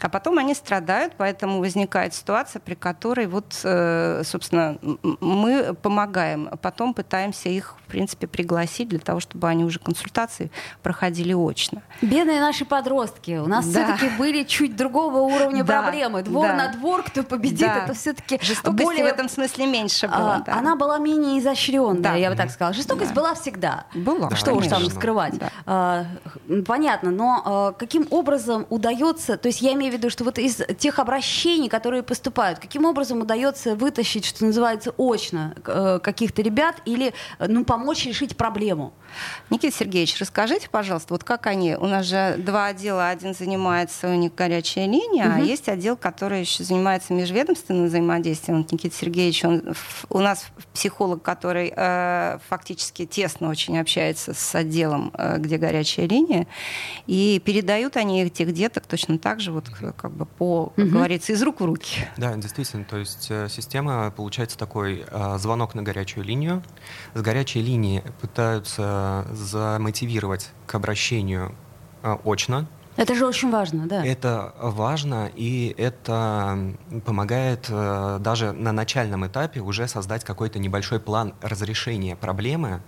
А 0.04 0.08
потом 0.08 0.38
они 0.38 0.54
страдают, 0.54 1.14
поэтому 1.16 1.60
возникает 1.60 2.14
ситуация, 2.14 2.60
при 2.60 2.74
которой 2.74 3.26
вот, 3.26 3.60
э, 3.64 4.22
собственно, 4.24 4.78
мы 5.20 5.74
помогаем, 5.74 6.48
а 6.50 6.56
потом 6.56 6.94
пытаемся 6.94 7.48
их, 7.48 7.76
в 7.86 7.90
принципе, 7.90 8.26
пригласить 8.26 8.88
для 8.88 8.98
того, 8.98 9.20
чтобы 9.20 9.48
они 9.48 9.64
уже 9.64 9.78
консультации 9.78 10.50
проходили 10.82 11.34
очно. 11.34 11.82
Бедные 12.02 12.40
наши 12.40 12.64
подростки. 12.64 13.38
У 13.38 13.46
нас 13.46 13.66
да. 13.66 13.96
все-таки 13.96 14.16
были 14.16 14.44
чуть 14.44 14.76
другого 14.76 15.18
уровня 15.18 15.64
да. 15.64 15.82
проблемы. 15.82 16.22
Двор 16.22 16.48
да. 16.48 16.54
на 16.54 16.68
двор, 16.72 17.02
кто 17.02 17.22
победит, 17.22 17.60
да. 17.60 17.84
это 17.84 17.94
все-таки 17.94 18.38
жестокости 18.42 18.84
более... 18.84 19.04
в 19.04 19.06
этом 19.06 19.28
смысле 19.28 19.66
меньше 19.66 20.08
было. 20.08 20.36
А, 20.36 20.40
да. 20.40 20.54
Она 20.54 20.76
была 20.76 20.98
менее 20.98 21.38
изощренная, 21.40 22.00
да. 22.00 22.14
я 22.14 22.30
бы 22.30 22.36
так 22.36 22.50
сказала. 22.50 22.72
Жестокость 22.72 23.12
да. 23.12 23.20
была 23.20 23.34
всегда. 23.34 23.84
Была. 23.94 24.30
Что 24.36 24.52
уж 24.52 24.66
там 24.66 24.84
скрывать. 24.86 25.38
Да. 25.38 25.50
А, 25.66 26.06
понятно, 26.66 27.10
но 27.10 27.42
а, 27.44 27.72
каким 27.72 28.06
образом 28.10 28.66
удается, 28.70 29.36
то 29.36 29.48
есть 29.48 29.60
я 29.60 29.72
имею 29.72 29.89
имею 29.90 30.00
в 30.00 30.02
виду, 30.02 30.10
что 30.10 30.24
вот 30.24 30.38
из 30.38 30.62
тех 30.78 30.98
обращений, 30.98 31.68
которые 31.68 32.02
поступают, 32.02 32.58
каким 32.58 32.84
образом 32.84 33.20
удается 33.20 33.74
вытащить, 33.74 34.24
что 34.24 34.44
называется, 34.44 34.94
очно 34.96 35.54
э, 35.64 35.98
каких-то 36.02 36.42
ребят 36.42 36.76
или 36.84 37.12
ну, 37.38 37.64
помочь 37.64 38.06
решить 38.06 38.36
проблему? 38.36 38.92
Никита 39.50 39.76
Сергеевич, 39.76 40.18
расскажите, 40.20 40.68
пожалуйста, 40.70 41.14
вот 41.14 41.24
как 41.24 41.46
они, 41.46 41.74
у 41.74 41.86
нас 41.86 42.06
же 42.06 42.36
два 42.38 42.66
отдела, 42.66 43.08
один 43.08 43.34
занимается 43.34 44.08
у 44.08 44.14
них 44.14 44.34
горячая 44.34 44.86
линия, 44.86 45.26
угу. 45.26 45.34
а 45.36 45.40
есть 45.40 45.68
отдел, 45.68 45.96
который 45.96 46.40
еще 46.40 46.64
занимается 46.64 47.12
межведомственным 47.12 47.86
взаимодействием. 47.86 48.58
Вот 48.58 48.72
Никита 48.72 48.94
Сергеевич, 48.94 49.44
он 49.44 49.74
у 50.08 50.20
нас 50.20 50.46
психолог, 50.72 51.22
который 51.22 51.72
э, 51.74 52.38
фактически 52.48 53.06
тесно 53.06 53.48
очень 53.48 53.78
общается 53.78 54.34
с 54.34 54.54
отделом, 54.54 55.12
э, 55.16 55.38
где 55.38 55.58
горячая 55.58 56.06
линия, 56.06 56.46
и 57.06 57.40
передают 57.44 57.96
они 57.96 58.22
этих 58.22 58.52
деток 58.52 58.86
точно 58.86 59.18
так 59.18 59.40
же, 59.40 59.52
вот 59.52 59.68
как 59.96 60.12
бы 60.12 60.26
по, 60.26 60.72
как 60.76 60.84
угу. 60.84 60.94
говорится, 60.94 61.32
из 61.32 61.42
рук 61.42 61.60
в 61.60 61.64
руки. 61.64 62.08
Да, 62.16 62.34
действительно, 62.36 62.84
то 62.84 62.96
есть 62.96 63.26
э, 63.30 63.48
система 63.48 64.10
получается 64.10 64.56
такой 64.58 65.04
э, 65.06 65.38
звонок 65.38 65.74
на 65.74 65.82
горячую 65.82 66.24
линию, 66.24 66.62
с 67.14 67.20
горячей 67.20 67.62
линии 67.62 68.02
пытаются 68.20 68.99
замотивировать 69.32 70.50
к 70.66 70.74
обращению 70.74 71.54
э, 72.02 72.16
очно. 72.24 72.66
Это 72.96 73.14
же 73.14 73.26
очень 73.26 73.50
важно, 73.50 73.86
да. 73.86 74.04
Это 74.04 74.52
важно, 74.60 75.30
и 75.34 75.74
это 75.78 76.74
помогает 77.06 77.66
э, 77.68 78.18
даже 78.20 78.52
на 78.52 78.72
начальном 78.72 79.26
этапе 79.26 79.60
уже 79.60 79.88
создать 79.88 80.24
какой-то 80.24 80.58
небольшой 80.58 81.00
план 81.00 81.34
разрешения 81.40 82.16
проблемы. 82.16 82.82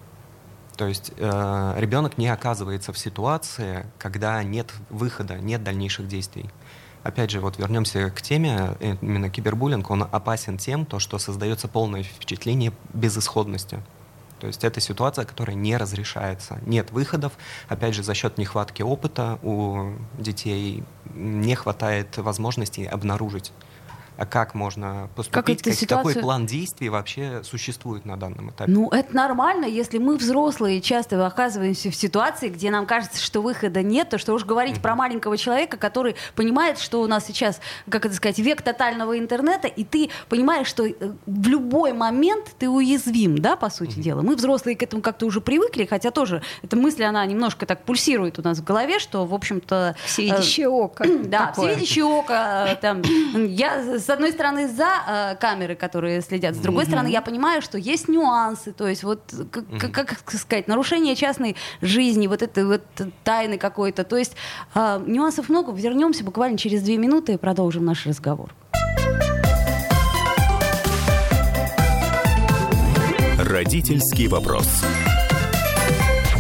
То 0.77 0.87
есть 0.87 1.13
э, 1.17 1.75
ребенок 1.79 2.19
не 2.19 2.29
оказывается 2.29 2.93
в 2.93 2.99
ситуации, 2.99 3.87
когда 3.99 4.43
нет 4.43 4.73
выхода, 4.91 5.39
нет 5.39 5.63
дальнейших 5.63 6.09
действий. 6.09 6.51
Опять 7.03 7.31
же, 7.31 7.41
вот 7.41 7.59
вернемся 7.59 8.11
к 8.11 8.23
теме, 8.23 8.77
э, 8.81 8.97
именно 9.01 9.29
кибербуллинг, 9.31 9.91
он 9.91 10.03
опасен 10.03 10.59
тем, 10.59 10.85
то, 10.87 10.99
что 10.99 11.19
создается 11.19 11.69
полное 11.69 12.03
впечатление 12.03 12.73
безысходности. 12.93 13.81
То 14.43 14.49
есть 14.49 14.65
это 14.65 14.81
ситуация, 14.81 15.25
которая 15.25 15.55
не 15.55 15.77
разрешается. 15.77 16.59
Нет 16.67 16.91
выходов. 16.91 17.33
Опять 17.69 17.95
же, 17.95 18.03
за 18.03 18.13
счет 18.13 18.39
нехватки 18.39 18.83
опыта 18.83 19.39
у 19.45 19.93
детей 20.19 20.83
не 21.15 21.55
хватает 21.55 22.17
возможностей 22.17 22.85
обнаружить 22.85 23.53
как 24.17 24.55
можно 24.55 25.09
поступить, 25.17 25.63
как, 25.63 25.75
ситуацию... 25.75 26.15
какой 26.15 26.23
план 26.23 26.47
действий 26.47 26.89
вообще 26.89 27.43
существует 27.45 28.05
на 28.05 28.17
данном 28.17 28.51
этапе? 28.51 28.71
Ну, 28.71 28.89
это 28.91 29.15
нормально, 29.15 29.65
если 29.65 29.99
мы, 29.99 30.17
взрослые, 30.17 30.81
часто 30.81 31.27
оказываемся 31.27 31.91
в 31.91 31.95
ситуации, 31.95 32.49
где 32.49 32.71
нам 32.71 32.87
кажется, 32.87 33.21
что 33.21 33.43
выхода 33.43 33.83
нет, 33.83 34.11
то 34.11 34.19
что 34.19 34.35
уж 34.35 34.45
говорить 34.45 34.77
mm-hmm. 34.77 34.83
про 34.83 34.95
маленького 34.95 35.37
человека, 35.37 35.77
который 35.77 36.17
понимает, 36.35 36.79
что 36.79 37.03
у 37.03 37.07
нас 37.07 37.27
сейчас, 37.27 37.61
как 37.89 38.07
это 38.07 38.15
сказать, 38.15 38.39
век 38.39 38.63
тотального 38.63 39.19
интернета, 39.19 39.69
и 39.69 39.85
ты 39.85 40.11
понимаешь, 40.29 40.67
что 40.67 40.87
э, 40.87 40.95
в 41.27 41.49
любой 41.49 41.93
момент 41.93 42.55
ты 42.59 42.69
уязвим, 42.69 43.39
да, 43.39 43.57
по 43.57 43.71
сути 43.71 43.99
mm-hmm. 43.99 44.03
дела. 44.03 44.23
Мы, 44.23 44.37
взрослые, 44.37 44.77
к 44.77 44.83
этому 44.83 45.03
как-то 45.03 45.27
уже 45.27 45.41
привыкли, 45.41 45.87
хотя 45.87 46.11
тоже 46.11 46.43
эта 46.63 46.77
мысль, 46.77 47.05
она 47.05 47.25
немножко 47.27 47.67
так 47.67 47.85
пульсирует 47.85 48.39
у 48.39 48.43
нас 48.43 48.59
в 48.59 48.65
голове, 48.65 48.99
что, 48.99 49.27
в 49.27 49.35
общем-то... 49.35 49.97
Всевидящее 50.05 50.67
э, 50.67 50.71
око. 50.71 51.05
Да, 51.33 51.53
всевидящее 51.53 52.05
око. 52.05 52.67
Э, 52.69 52.77
там, 52.77 53.03
я 53.47 53.83
одной 54.09 54.33
стороны 54.33 54.69
за 54.69 54.89
э, 55.07 55.37
камеры, 55.41 55.75
которые 55.75 56.21
следят, 56.23 56.55
с 56.55 56.59
другой 56.59 56.85
mm-hmm. 56.85 56.87
стороны 56.87 57.09
я 57.09 57.23
понимаю, 57.23 57.63
что 57.63 57.79
есть 57.79 58.09
нюансы, 58.09 58.73
то 58.73 58.87
есть 58.89 59.03
вот 59.03 59.21
как, 59.51 59.65
mm-hmm. 59.65 59.91
как 59.91 60.31
сказать 60.39 60.69
нарушение 60.69 61.15
частной 61.15 61.57
жизни, 61.81 62.27
вот 62.27 62.43
этой 62.43 62.65
вот 62.65 62.83
тайны 63.25 63.59
какой-то, 63.59 64.05
то 64.05 64.17
есть 64.17 64.35
э, 64.75 65.03
нюансов 65.07 65.49
много. 65.49 65.73
Вернемся 65.73 66.25
буквально 66.25 66.59
через 66.59 66.83
две 66.83 66.97
минуты 66.97 67.35
и 67.35 67.37
продолжим 67.37 67.85
наш 67.85 68.07
разговор. 68.07 68.55
Родительский 73.39 74.29
вопрос. 74.29 74.69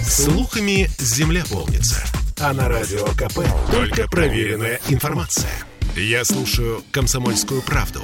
Слухами 0.02 0.88
земля 0.98 1.42
полнится. 1.50 2.02
А 2.40 2.52
на 2.52 2.68
радио 2.68 3.04
КП 3.16 3.40
только 3.70 4.08
проверенная 4.08 4.80
информация. 4.88 5.50
Я 5.94 6.24
слушаю 6.24 6.82
«Комсомольскую 6.90 7.60
правду» 7.60 8.00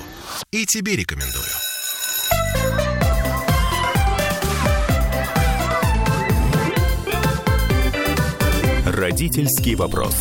и 0.51 0.67
тебе 0.67 0.95
рекомендую. 0.95 1.43
Родительский 8.85 9.75
вопрос. 9.75 10.15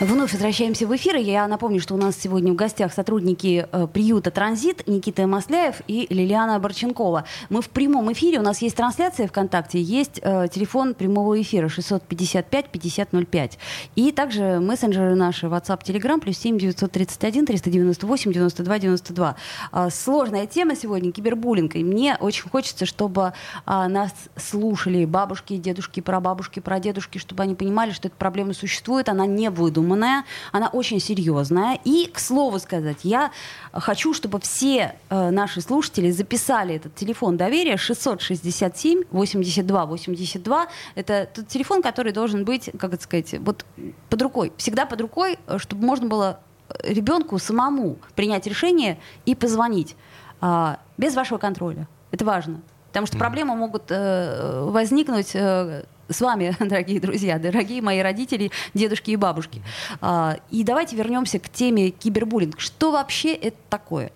Вновь 0.00 0.32
возвращаемся 0.32 0.88
в 0.88 0.96
эфир. 0.96 1.14
Я 1.16 1.46
напомню, 1.46 1.80
что 1.80 1.94
у 1.94 1.96
нас 1.96 2.16
сегодня 2.16 2.52
в 2.52 2.56
гостях 2.56 2.92
сотрудники 2.92 3.68
э, 3.70 3.86
приюта 3.86 4.32
«Транзит» 4.32 4.88
Никита 4.88 5.28
Масляев 5.28 5.76
и 5.86 6.08
Лилиана 6.10 6.58
Борченкова. 6.58 7.24
Мы 7.48 7.62
в 7.62 7.68
прямом 7.68 8.12
эфире. 8.12 8.40
У 8.40 8.42
нас 8.42 8.60
есть 8.60 8.76
трансляция 8.76 9.28
ВКонтакте, 9.28 9.80
есть 9.80 10.18
э, 10.20 10.48
телефон 10.52 10.94
прямого 10.94 11.40
эфира 11.40 11.68
655-5005. 11.68 13.52
И 13.94 14.10
также 14.10 14.58
мессенджеры 14.58 15.14
наши 15.14 15.46
WhatsApp, 15.46 15.84
Telegram, 15.84 16.18
плюс 16.20 16.38
7 16.38 16.58
931 16.58 17.46
398 17.46 18.32
92 18.32 18.78
92. 18.80 19.36
Э, 19.72 19.88
сложная 19.92 20.46
тема 20.48 20.74
сегодня, 20.74 21.12
кибербуллинг. 21.12 21.76
И 21.76 21.84
мне 21.84 22.16
очень 22.18 22.50
хочется, 22.50 22.84
чтобы 22.84 23.32
э, 23.64 23.86
нас 23.86 24.12
слушали 24.36 25.04
бабушки, 25.04 25.56
дедушки, 25.56 26.00
прабабушки, 26.00 26.58
прадедушки, 26.58 27.18
чтобы 27.18 27.44
они 27.44 27.54
понимали, 27.54 27.92
что 27.92 28.08
эта 28.08 28.16
проблема 28.16 28.54
существует, 28.54 29.08
она 29.08 29.24
не 29.26 29.50
выдумана 29.50 29.83
продуманная, 29.84 30.24
она 30.52 30.68
очень 30.68 31.00
серьезная. 31.00 31.78
И, 31.84 32.08
к 32.12 32.18
слову 32.18 32.58
сказать, 32.58 32.98
я 33.02 33.30
хочу, 33.72 34.14
чтобы 34.14 34.40
все 34.40 34.94
э, 35.10 35.30
наши 35.30 35.60
слушатели 35.60 36.10
записали 36.10 36.76
этот 36.76 36.94
телефон 36.94 37.36
доверия 37.36 37.76
667 37.76 39.04
82 39.10 39.86
82. 39.86 40.66
Это 40.94 41.28
тот 41.32 41.48
телефон, 41.48 41.82
который 41.82 42.12
должен 42.12 42.44
быть, 42.44 42.70
как 42.78 42.94
это 42.94 43.02
сказать, 43.02 43.34
вот 43.40 43.64
под 44.08 44.22
рукой, 44.22 44.52
всегда 44.56 44.86
под 44.86 45.00
рукой, 45.00 45.38
э, 45.46 45.58
чтобы 45.58 45.84
можно 45.84 46.08
было 46.08 46.40
ребенку 46.82 47.38
самому 47.38 47.96
принять 48.14 48.46
решение 48.46 48.98
и 49.26 49.34
позвонить 49.34 49.96
э, 50.40 50.76
без 50.96 51.14
вашего 51.14 51.38
контроля. 51.38 51.86
Это 52.10 52.24
важно. 52.24 52.60
Потому 52.88 53.06
что 53.06 53.18
проблемы 53.18 53.56
могут 53.56 53.90
э, 53.90 54.68
возникнуть 54.70 55.32
э, 55.34 55.82
с 56.08 56.20
вами, 56.20 56.56
дорогие 56.60 57.00
друзья, 57.00 57.38
дорогие 57.38 57.82
мои 57.82 58.00
родители, 58.00 58.50
дедушки 58.74 59.10
и 59.10 59.16
бабушки. 59.16 59.62
А, 60.00 60.36
и 60.50 60.64
давайте 60.64 60.96
вернемся 60.96 61.38
к 61.38 61.48
теме 61.48 61.90
кибербуллинг. 61.90 62.60
Что 62.60 62.92
вообще 62.92 63.34
это 63.34 63.56
такое? 63.68 64.12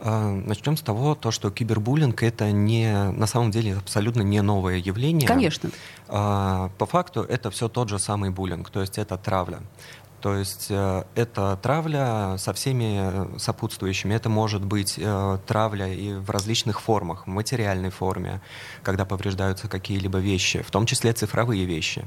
А, 0.00 0.30
начнем 0.32 0.76
с 0.76 0.82
того, 0.82 1.14
то, 1.14 1.30
что 1.30 1.50
кибербуллинг 1.50 2.22
это 2.22 2.50
не 2.52 2.92
на 3.12 3.26
самом 3.26 3.50
деле 3.50 3.76
абсолютно 3.76 4.22
не 4.22 4.42
новое 4.42 4.76
явление. 4.76 5.26
Конечно. 5.26 5.70
А, 6.08 6.70
по 6.78 6.86
факту 6.86 7.22
это 7.22 7.50
все 7.50 7.68
тот 7.68 7.88
же 7.88 7.98
самый 7.98 8.30
буллинг, 8.30 8.70
то 8.70 8.80
есть 8.80 8.98
это 8.98 9.16
травля. 9.16 9.60
То 10.24 10.36
есть 10.36 10.68
э, 10.70 11.04
это 11.14 11.58
травля 11.62 12.36
со 12.38 12.54
всеми 12.54 13.34
э, 13.34 13.38
сопутствующими. 13.38 14.14
Это 14.14 14.30
может 14.30 14.64
быть 14.64 14.94
э, 14.96 15.38
травля 15.46 15.86
и 15.92 16.14
в 16.14 16.30
различных 16.30 16.80
формах, 16.80 17.26
в 17.26 17.30
материальной 17.30 17.90
форме, 17.90 18.40
когда 18.82 19.04
повреждаются 19.04 19.68
какие-либо 19.68 20.20
вещи, 20.20 20.62
в 20.62 20.70
том 20.70 20.86
числе 20.86 21.12
цифровые 21.12 21.66
вещи. 21.66 22.06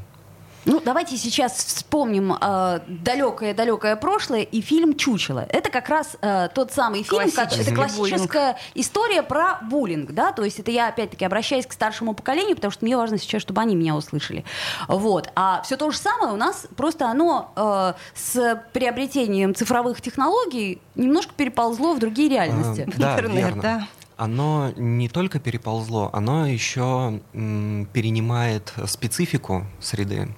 Ну, 0.67 0.81
давайте 0.83 1.15
сейчас 1.15 1.53
вспомним 1.53 2.33
э, 2.33 2.79
далекое-далекое 2.87 3.95
прошлое 3.95 4.41
и 4.41 4.59
фильм 4.59 4.97
«Чучело». 4.97 5.47
Это 5.49 5.69
как 5.69 5.87
раз 5.87 6.17
э, 6.21 6.49
тот 6.53 6.73
самый 6.73 7.03
фильм, 7.03 7.31
как, 7.31 7.53
это 7.53 7.73
классическая 7.73 8.51
буллинг. 8.51 8.57
история 8.75 9.23
про 9.23 9.59
буллинг, 9.61 10.11
да, 10.11 10.33
то 10.33 10.43
есть 10.43 10.59
это 10.59 10.69
я, 10.69 10.89
опять-таки, 10.89 11.23
обращаюсь 11.23 11.65
к 11.65 11.71
старшему 11.71 12.13
поколению, 12.13 12.57
потому 12.57 12.71
что 12.71 12.83
мне 12.83 12.97
важно 12.97 13.17
сейчас, 13.17 13.43
чтобы 13.43 13.61
они 13.61 13.77
меня 13.77 13.95
услышали. 13.95 14.43
Вот. 14.89 15.31
А 15.35 15.61
все 15.63 15.77
то 15.77 15.89
же 15.89 15.97
самое 15.97 16.33
у 16.33 16.37
нас, 16.37 16.67
просто 16.75 17.07
оно 17.07 17.53
э, 17.55 17.93
с 18.13 18.61
приобретением 18.73 19.55
цифровых 19.55 20.01
технологий 20.01 20.81
немножко 20.95 21.33
переползло 21.33 21.93
в 21.93 21.99
другие 21.99 22.27
реальности. 22.27 22.85
А, 22.93 22.99
да, 22.99 23.13
Интернет, 23.13 23.45
верно. 23.45 23.61
да 23.61 23.87
оно 24.17 24.71
не 24.75 25.07
только 25.07 25.39
переползло, 25.39 26.09
оно 26.11 26.47
еще 26.47 27.21
перенимает 27.31 28.73
специфику 28.87 29.65
среды. 29.79 30.29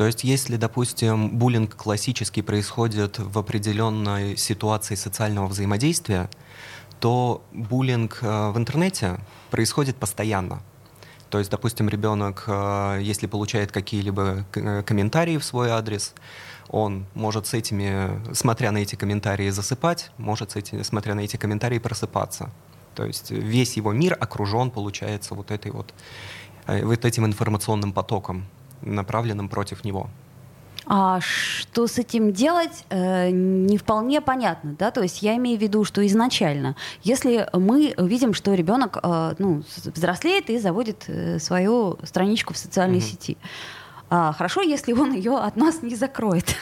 То 0.00 0.06
есть, 0.06 0.24
если, 0.24 0.56
допустим, 0.56 1.28
буллинг 1.28 1.76
классический 1.76 2.40
происходит 2.40 3.18
в 3.18 3.38
определенной 3.38 4.34
ситуации 4.38 4.94
социального 4.94 5.46
взаимодействия, 5.46 6.30
то 7.00 7.44
буллинг 7.52 8.20
э, 8.22 8.50
в 8.50 8.56
интернете 8.56 9.20
происходит 9.50 9.96
постоянно. 9.96 10.62
То 11.28 11.38
есть, 11.38 11.50
допустим, 11.50 11.90
ребенок, 11.90 12.44
э, 12.46 13.00
если 13.02 13.26
получает 13.26 13.72
какие-либо 13.72 14.46
э, 14.54 14.82
комментарии 14.84 15.36
в 15.36 15.44
свой 15.44 15.68
адрес, 15.68 16.14
он 16.70 17.04
может 17.12 17.46
с 17.46 17.52
этими, 17.52 18.22
смотря 18.32 18.72
на 18.72 18.78
эти 18.78 18.94
комментарии, 18.94 19.50
засыпать, 19.50 20.12
может, 20.16 20.52
с 20.52 20.56
эти, 20.56 20.82
смотря 20.82 21.14
на 21.14 21.20
эти 21.20 21.36
комментарии, 21.36 21.78
просыпаться. 21.78 22.50
То 22.94 23.04
есть 23.04 23.30
весь 23.32 23.76
его 23.76 23.92
мир 23.92 24.16
окружен, 24.18 24.70
получается, 24.70 25.34
вот, 25.34 25.50
этой 25.50 25.72
вот, 25.72 25.92
вот 26.66 27.04
этим 27.04 27.26
информационным 27.26 27.92
потоком, 27.92 28.46
направленным 28.82 29.48
против 29.48 29.84
него. 29.84 30.08
А 30.86 31.20
что 31.20 31.86
с 31.86 31.98
этим 31.98 32.32
делать, 32.32 32.84
э, 32.88 33.30
не 33.30 33.78
вполне 33.78 34.20
понятно, 34.20 34.74
да, 34.78 34.90
то 34.90 35.02
есть 35.02 35.22
я 35.22 35.36
имею 35.36 35.58
в 35.58 35.62
виду, 35.62 35.84
что 35.84 36.04
изначально, 36.06 36.74
если 37.02 37.48
мы 37.52 37.94
видим, 37.96 38.34
что 38.34 38.54
ребенок, 38.54 38.98
э, 39.02 39.34
ну, 39.38 39.62
взрослеет 39.84 40.50
и 40.50 40.58
заводит 40.58 41.04
э, 41.06 41.38
свою 41.38 41.98
страничку 42.02 42.54
в 42.54 42.56
социальной 42.56 42.98
mm-hmm. 42.98 43.00
сети, 43.02 43.36
а, 44.08 44.32
хорошо, 44.32 44.62
если 44.62 44.92
он 44.92 45.12
ее 45.12 45.38
от 45.38 45.54
нас 45.54 45.82
не 45.82 45.94
закроет. 45.94 46.56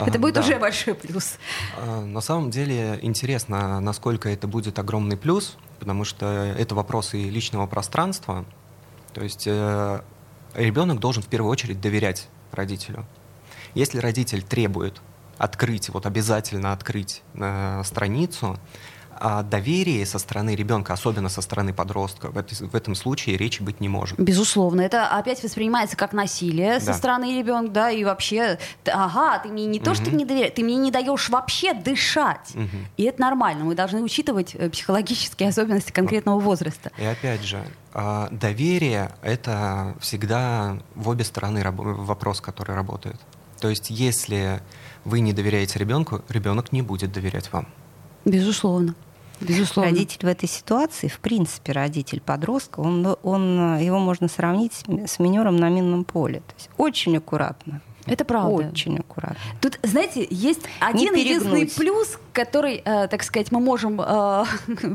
Это 0.00 0.18
будет 0.18 0.36
уже 0.36 0.58
большой 0.58 0.94
плюс. 0.94 1.38
А, 1.78 2.04
на 2.04 2.20
самом 2.20 2.50
деле 2.50 2.98
интересно, 3.00 3.80
насколько 3.80 4.28
это 4.28 4.46
будет 4.46 4.78
огромный 4.78 5.16
плюс, 5.16 5.56
потому 5.78 6.04
что 6.04 6.26
это 6.26 6.74
вопросы 6.74 7.30
личного 7.30 7.66
пространства. 7.66 8.44
То 9.14 9.22
есть 9.22 9.48
ребенок 10.56 10.98
должен 10.98 11.22
в 11.22 11.28
первую 11.28 11.50
очередь 11.50 11.80
доверять 11.80 12.28
родителю. 12.52 13.04
Если 13.74 13.98
родитель 13.98 14.42
требует 14.42 15.00
открыть, 15.38 15.90
вот 15.90 16.06
обязательно 16.06 16.72
открыть 16.72 17.22
э, 17.34 17.82
страницу, 17.84 18.58
о 19.18 19.42
доверии 19.42 20.04
со 20.04 20.18
стороны 20.18 20.54
ребенка, 20.54 20.92
особенно 20.92 21.28
со 21.28 21.40
стороны 21.42 21.72
подростка, 21.72 22.30
в, 22.30 22.38
это, 22.38 22.54
в 22.54 22.74
этом 22.74 22.94
случае 22.94 23.36
речи 23.36 23.62
быть 23.62 23.80
не 23.80 23.88
может. 23.88 24.18
Безусловно, 24.18 24.80
это 24.80 25.08
опять 25.08 25.42
воспринимается 25.42 25.96
как 25.96 26.12
насилие 26.12 26.78
да. 26.78 26.80
со 26.80 26.94
стороны 26.94 27.38
ребенка, 27.38 27.70
да, 27.72 27.90
и 27.90 28.04
вообще, 28.04 28.58
ага, 28.86 29.38
ты 29.38 29.48
мне 29.48 29.66
не 29.66 29.80
то, 29.80 29.90
угу. 29.90 29.96
что 29.96 30.10
не 30.10 30.24
доверяешь, 30.24 30.52
ты 30.54 30.62
мне 30.62 30.76
не 30.76 30.90
даешь 30.90 31.28
вообще 31.28 31.74
дышать. 31.74 32.52
Угу. 32.54 32.76
И 32.96 33.04
это 33.04 33.20
нормально, 33.20 33.64
мы 33.64 33.74
должны 33.74 34.02
учитывать 34.02 34.54
э, 34.54 34.70
психологические 34.70 35.48
особенности 35.48 35.92
конкретного 35.92 36.38
возраста. 36.40 36.90
И 36.98 37.04
опять 37.04 37.42
же, 37.42 37.62
а, 37.92 38.28
доверие— 38.30 39.12
это 39.22 39.94
всегда 40.00 40.78
в 40.94 41.08
обе 41.08 41.24
стороны 41.24 41.64
вопрос, 41.70 42.40
который 42.40 42.74
работает. 42.74 43.16
То 43.60 43.70
есть, 43.70 43.90
если 43.90 44.60
вы 45.04 45.20
не 45.20 45.32
доверяете 45.32 45.78
ребенку, 45.78 46.22
ребенок 46.28 46.72
не 46.72 46.82
будет 46.82 47.12
доверять 47.12 47.52
вам. 47.52 47.68
Безусловно. 48.24 48.94
Безусловно. 49.40 49.90
Родитель 49.90 50.20
в 50.22 50.28
этой 50.28 50.48
ситуации, 50.48 51.08
в 51.08 51.18
принципе, 51.20 51.72
родитель 51.72 52.20
подростка, 52.20 52.80
он, 52.80 53.16
он, 53.22 53.78
его 53.78 53.98
можно 53.98 54.28
сравнить 54.28 54.84
с 55.06 55.18
минером 55.18 55.56
на 55.56 55.68
минном 55.68 56.04
поле. 56.04 56.40
То 56.40 56.54
есть 56.56 56.70
очень 56.76 57.16
аккуратно. 57.16 57.80
Это 58.06 58.24
правда. 58.24 58.68
Очень 58.68 58.98
аккуратно. 58.98 59.36
Тут, 59.60 59.78
знаете, 59.82 60.26
есть 60.30 60.62
один 60.80 61.14
единственный 61.14 61.66
плюс, 61.66 62.18
который, 62.32 62.82
э, 62.84 63.08
так 63.08 63.22
сказать, 63.22 63.50
мы 63.50 63.60
можем 63.60 64.00
э, 64.00 64.44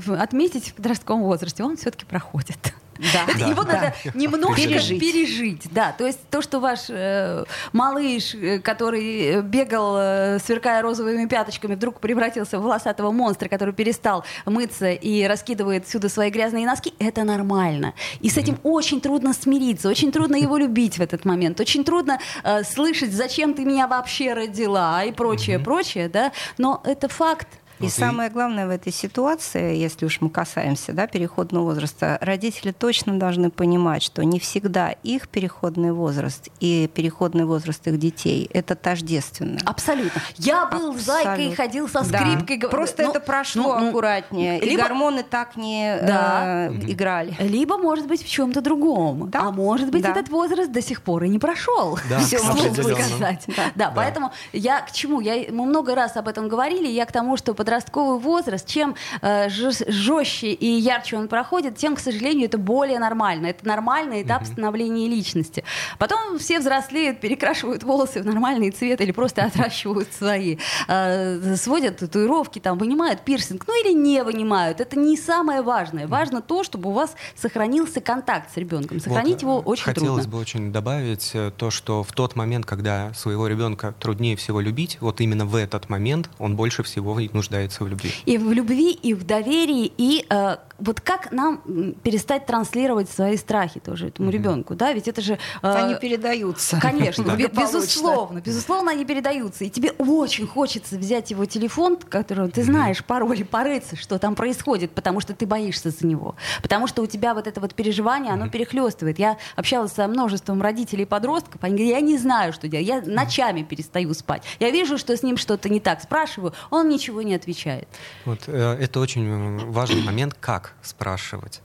отметить 0.18 0.70
в 0.70 0.74
подростковом 0.76 1.24
возрасте. 1.24 1.64
Он 1.64 1.76
все-таки 1.76 2.06
проходит. 2.06 2.74
Да. 3.14 3.26
Это, 3.28 3.40
да. 3.40 3.48
Его 3.48 3.64
да. 3.64 3.74
надо 3.74 3.94
немножко 4.14 4.62
пережить. 4.62 5.00
пережить. 5.00 5.68
Да, 5.72 5.92
то 5.92 6.06
есть 6.06 6.20
то, 6.30 6.42
что 6.42 6.60
ваш 6.60 6.82
э, 6.90 7.44
малыш, 7.74 8.36
э, 8.36 8.60
который 8.60 9.42
бегал, 9.42 9.98
э, 9.98 10.40
сверкая 10.40 10.82
розовыми 10.82 11.26
пяточками, 11.26 11.76
вдруг 11.76 12.00
превратился 12.00 12.60
в 12.60 12.64
волосатого 12.64 13.12
монстра, 13.12 13.48
который 13.50 13.74
перестал 13.74 14.24
мыться 14.46 14.92
и 14.92 15.24
раскидывает 15.24 15.88
всюду 15.88 16.10
свои 16.10 16.30
грязные 16.30 16.66
носки, 16.66 16.94
это 17.00 17.24
нормально. 17.24 17.94
И 18.20 18.30
с 18.30 18.38
этим 18.38 18.56
mm-hmm. 18.56 18.72
очень 18.72 19.02
трудно 19.02 19.34
смириться, 19.34 19.90
очень 19.90 20.12
трудно 20.12 20.36
его 20.36 20.58
любить 20.58 20.98
в 20.98 21.02
этот 21.02 21.26
момент, 21.26 21.60
очень 21.60 21.84
трудно 21.84 22.20
э, 22.44 22.64
слышать, 22.64 23.12
зачем 23.14 23.54
ты 23.54 23.66
меня 23.66 23.88
вообще 23.88 24.34
родила 24.34 25.04
и 25.04 25.12
прочее, 25.12 25.58
mm-hmm. 25.58 25.64
прочее, 25.64 26.10
да. 26.10 26.32
Но 26.58 26.82
это 26.86 27.08
факт. 27.08 27.48
И 27.82 27.86
вот 27.86 27.94
самое 27.94 28.30
и... 28.30 28.34
главное 28.34 28.68
в 28.68 28.70
этой 28.70 28.94
ситуации, 28.94 29.76
если 29.76 30.06
уж 30.06 30.22
мы 30.22 30.30
касаемся 30.30 30.94
да, 30.94 31.08
переходного 31.08 31.64
возраста, 31.66 32.18
родители 32.22 32.72
точно 32.72 33.20
должны 33.20 33.50
понимать, 33.50 34.04
что 34.04 34.24
не 34.24 34.40
всегда 34.40 34.92
их 35.04 35.28
переходный 35.30 35.92
возраст 35.92 36.50
и 36.60 36.90
переходный 36.94 37.46
возраст 37.46 37.86
их 37.88 38.00
детей 38.00 38.50
это 38.54 38.76
тождественно. 38.76 39.60
Абсолютно. 39.66 40.22
Я 40.38 40.66
был 40.66 40.92
Абсолютно. 40.92 41.02
зайкой, 41.02 41.56
ходил 41.56 41.88
со 41.88 42.04
скрипкой. 42.04 42.58
Да. 42.58 42.68
Просто 42.68 43.04
ну, 43.04 43.10
это 43.10 43.20
прошло 43.20 43.80
ну, 43.80 43.90
аккуратнее. 43.90 44.60
Либо... 44.60 44.74
И 44.74 44.78
гормоны 44.78 45.24
так 45.24 45.56
не 45.56 45.98
да. 46.02 46.68
э, 46.68 46.74
играли. 46.88 47.36
Либо, 47.40 47.78
может 47.78 48.08
быть, 48.08 48.24
в 48.24 48.30
чем-то 48.30 48.62
другом. 48.62 49.30
Да? 49.30 49.42
А 49.42 49.52
может 49.52 49.92
быть, 49.92 50.04
да. 50.04 50.12
этот 50.12 50.30
возраст 50.30 50.72
до 50.72 50.82
сих 50.82 51.02
пор 51.02 51.24
и 51.24 51.30
не 51.30 51.40
прошел. 51.40 51.98
Да, 52.10 52.20
Все 52.32 52.42
можно 52.42 52.74
сказать. 52.74 53.44
Да, 53.48 53.54
да, 53.56 53.72
да, 53.76 53.94
поэтому 53.96 54.32
я 54.54 54.82
к 54.82 54.92
чему? 54.92 55.20
Я, 55.22 55.52
мы 55.52 55.66
много 55.66 55.96
раз 55.96 56.18
об 56.18 56.28
этом 56.28 56.48
говорили, 56.48 56.88
я 56.88 57.06
к 57.06 57.12
тому, 57.12 57.38
что 57.38 57.54
подростковый 57.72 58.20
возраст, 58.20 58.68
чем 58.68 58.96
э, 59.22 59.50
жестче 59.50 60.48
и 60.48 60.66
ярче 60.66 61.18
он 61.18 61.30
проходит, 61.30 61.78
тем, 61.78 61.96
к 61.96 62.00
сожалению, 62.00 62.48
это 62.48 62.58
более 62.58 63.00
нормально. 63.00 63.48
Это 63.48 63.66
нормальный 63.66 64.24
этап 64.24 64.42
mm-hmm. 64.42 64.54
становления 64.54 65.08
личности. 65.08 65.64
Потом 65.98 66.38
все 66.38 66.60
взрослеют, 66.60 67.22
перекрашивают 67.22 67.84
волосы 67.84 68.22
в 68.22 68.26
нормальный 68.26 68.72
цвет 68.72 69.00
или 69.00 69.12
просто 69.12 69.44
отращивают 69.46 70.12
свои, 70.14 70.58
э, 70.90 71.56
сводят 71.56 71.98
татуировки, 71.98 72.60
там, 72.60 72.78
вынимают 72.78 73.22
пирсинг, 73.22 73.66
ну 73.68 73.86
или 73.86 73.94
не 73.94 74.22
вынимают. 74.24 74.82
Это 74.82 75.00
не 75.00 75.16
самое 75.16 75.62
важное. 75.62 76.08
Важно 76.08 76.42
то, 76.42 76.64
чтобы 76.64 76.90
у 76.90 76.94
вас 76.94 77.16
сохранился 77.36 78.02
контакт 78.02 78.54
с 78.54 78.58
ребенком. 78.58 79.00
Сохранить 79.00 79.44
вот, 79.44 79.60
его 79.60 79.60
очень 79.60 79.86
хотелось 79.86 80.08
трудно. 80.08 80.24
Хотелось 80.24 80.28
бы 80.28 80.38
очень 80.40 80.74
добавить 80.74 81.32
э, 81.34 81.52
то, 81.56 81.72
что 81.72 82.04
в 82.04 82.12
тот 82.12 82.36
момент, 82.36 82.66
когда 82.66 83.14
своего 83.14 83.48
ребенка 83.48 83.94
труднее 83.98 84.36
всего 84.36 84.60
любить, 84.60 84.98
вот 85.00 85.22
именно 85.22 85.46
в 85.46 85.56
этот 85.56 85.88
момент 85.90 86.30
он 86.38 86.58
больше 86.58 86.84
всего 86.84 87.18
нуждается 87.34 87.61
нуждается 87.62 87.84
в 87.84 87.88
любви. 87.88 88.12
И 88.26 88.38
в 88.38 88.52
любви, 88.52 88.92
и 88.92 89.14
в 89.14 89.24
доверии, 89.24 89.92
и 89.98 90.26
э, 90.30 90.58
вот 90.82 91.00
как 91.00 91.32
нам 91.32 91.62
перестать 92.04 92.46
транслировать 92.46 93.10
свои 93.10 93.38
страхи 93.38 93.80
тоже 93.80 94.08
этому 94.08 94.30
mm-hmm. 94.30 94.34
ребенку, 94.34 94.76
да? 94.76 94.94
Ведь 94.94 95.08
это 95.08 95.22
же... 95.22 95.38
Э, 95.62 95.74
они 95.74 95.96
передаются. 95.96 96.80
Конечно, 96.82 97.24
безусловно, 97.24 98.40
безусловно, 98.40 98.92
они 98.92 99.06
передаются. 99.06 99.64
И 99.64 99.70
тебе 99.70 99.92
очень 99.92 100.48
хочется 100.48 100.98
взять 100.98 101.32
его 101.32 101.46
телефон, 101.46 101.98
который 101.98 102.50
ты 102.50 102.64
знаешь, 102.64 103.04
пароли, 103.04 103.44
порыться, 103.44 103.96
что 103.96 104.18
там 104.18 104.36
происходит, 104.36 104.92
потому 104.92 105.20
что 105.20 105.34
ты 105.34 105.46
боишься 105.46 105.92
за 105.92 106.06
него. 106.06 106.36
Потому 106.62 106.88
что 106.88 107.02
у 107.02 107.08
тебя 107.08 107.34
вот 107.34 107.48
это 107.48 107.62
вот 107.62 107.76
переживание, 107.76 108.34
оно 108.34 108.50
перехлестывает. 108.50 109.20
Я 109.20 109.38
общалась 109.56 109.94
со 109.94 110.08
множеством 110.08 110.62
родителей 110.62 111.04
и 111.04 111.06
подростков, 111.06 111.64
они 111.64 111.76
говорят, 111.76 111.96
я 111.96 112.02
не 112.02 112.18
знаю, 112.18 112.54
что 112.54 112.68
делать, 112.68 112.88
я 112.88 113.02
ночами 113.02 113.62
перестаю 113.62 114.14
спать. 114.14 114.44
Я 114.60 114.72
вижу, 114.72 114.98
что 114.98 115.16
с 115.16 115.24
ним 115.24 115.38
что-то 115.38 115.70
не 115.70 115.80
так, 115.80 116.02
спрашиваю, 116.02 116.54
он 116.70 116.90
ничего 116.90 117.22
не 117.22 117.36
отвечает. 117.36 117.88
Вот, 118.26 118.40
э, 118.48 118.78
это 118.80 119.00
очень 119.00 119.72
важный 119.72 120.02
момент, 120.02 120.36
как 120.40 120.71
спрашивать. 120.82 121.62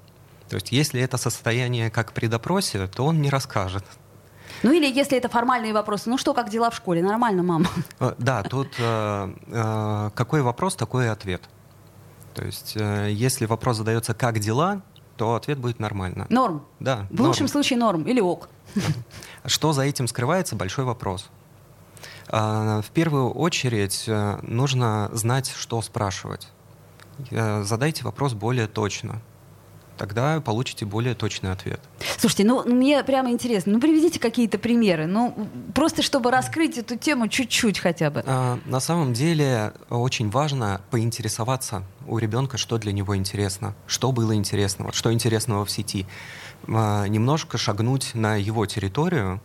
То 0.48 0.56
есть 0.56 0.72
если 0.72 1.00
это 1.00 1.16
состояние 1.16 1.90
как 1.90 2.12
при 2.12 2.26
допросе, 2.26 2.86
то 2.86 3.04
он 3.04 3.20
не 3.20 3.30
расскажет. 3.30 3.84
Ну 4.62 4.72
или 4.72 4.86
если 4.86 5.18
это 5.18 5.28
формальные 5.28 5.72
вопросы, 5.72 6.08
ну 6.08 6.16
что, 6.18 6.32
как 6.32 6.50
дела 6.50 6.70
в 6.70 6.76
школе? 6.76 7.02
Нормально, 7.02 7.42
мама? 7.42 7.66
Э, 8.00 8.14
да, 8.18 8.42
тут 8.42 8.68
э, 8.78 9.34
э, 9.48 10.10
какой 10.14 10.42
вопрос, 10.42 10.76
такой 10.76 11.06
и 11.06 11.08
ответ. 11.08 11.42
То 12.34 12.44
есть 12.44 12.74
э, 12.76 13.10
если 13.10 13.46
вопрос 13.46 13.78
задается 13.78 14.14
«как 14.14 14.38
дела?», 14.38 14.82
то 15.16 15.34
ответ 15.34 15.58
будет 15.58 15.80
нормально. 15.80 16.26
Норм? 16.28 16.66
Да. 16.78 17.06
В 17.10 17.14
норм. 17.14 17.28
лучшем 17.28 17.48
случае 17.48 17.78
норм 17.78 18.02
или 18.02 18.20
ок. 18.20 18.48
Что 19.46 19.72
за 19.72 19.82
этим 19.82 20.08
скрывается? 20.08 20.56
Большой 20.56 20.84
вопрос. 20.84 21.30
В 22.28 22.84
первую 22.92 23.30
очередь 23.30 24.04
нужно 24.42 25.08
знать, 25.12 25.54
что 25.56 25.80
спрашивать. 25.80 26.48
Э, 27.30 27.62
задайте 27.62 28.04
вопрос 28.04 28.34
более 28.34 28.66
точно. 28.66 29.20
Тогда 29.96 30.40
получите 30.40 30.84
более 30.84 31.14
точный 31.14 31.52
ответ. 31.52 31.80
Слушайте, 32.18 32.44
ну 32.44 32.62
мне 32.64 33.02
прямо 33.02 33.30
интересно, 33.30 33.72
ну 33.72 33.80
приведите 33.80 34.20
какие-то 34.20 34.58
примеры, 34.58 35.06
ну 35.06 35.48
просто 35.74 36.02
чтобы 36.02 36.30
раскрыть 36.30 36.76
эту 36.76 36.96
тему 36.96 37.28
чуть-чуть 37.28 37.78
хотя 37.78 38.10
бы. 38.10 38.22
А, 38.26 38.58
на 38.66 38.80
самом 38.80 39.14
деле 39.14 39.72
очень 39.88 40.28
важно 40.28 40.82
поинтересоваться 40.90 41.82
у 42.06 42.18
ребенка, 42.18 42.58
что 42.58 42.76
для 42.76 42.92
него 42.92 43.16
интересно, 43.16 43.74
что 43.86 44.12
было 44.12 44.34
интересного, 44.34 44.92
что 44.92 45.12
интересного 45.12 45.64
в 45.64 45.70
сети. 45.70 46.06
А, 46.68 47.06
немножко 47.06 47.56
шагнуть 47.56 48.14
на 48.14 48.36
его 48.36 48.66
территорию, 48.66 49.40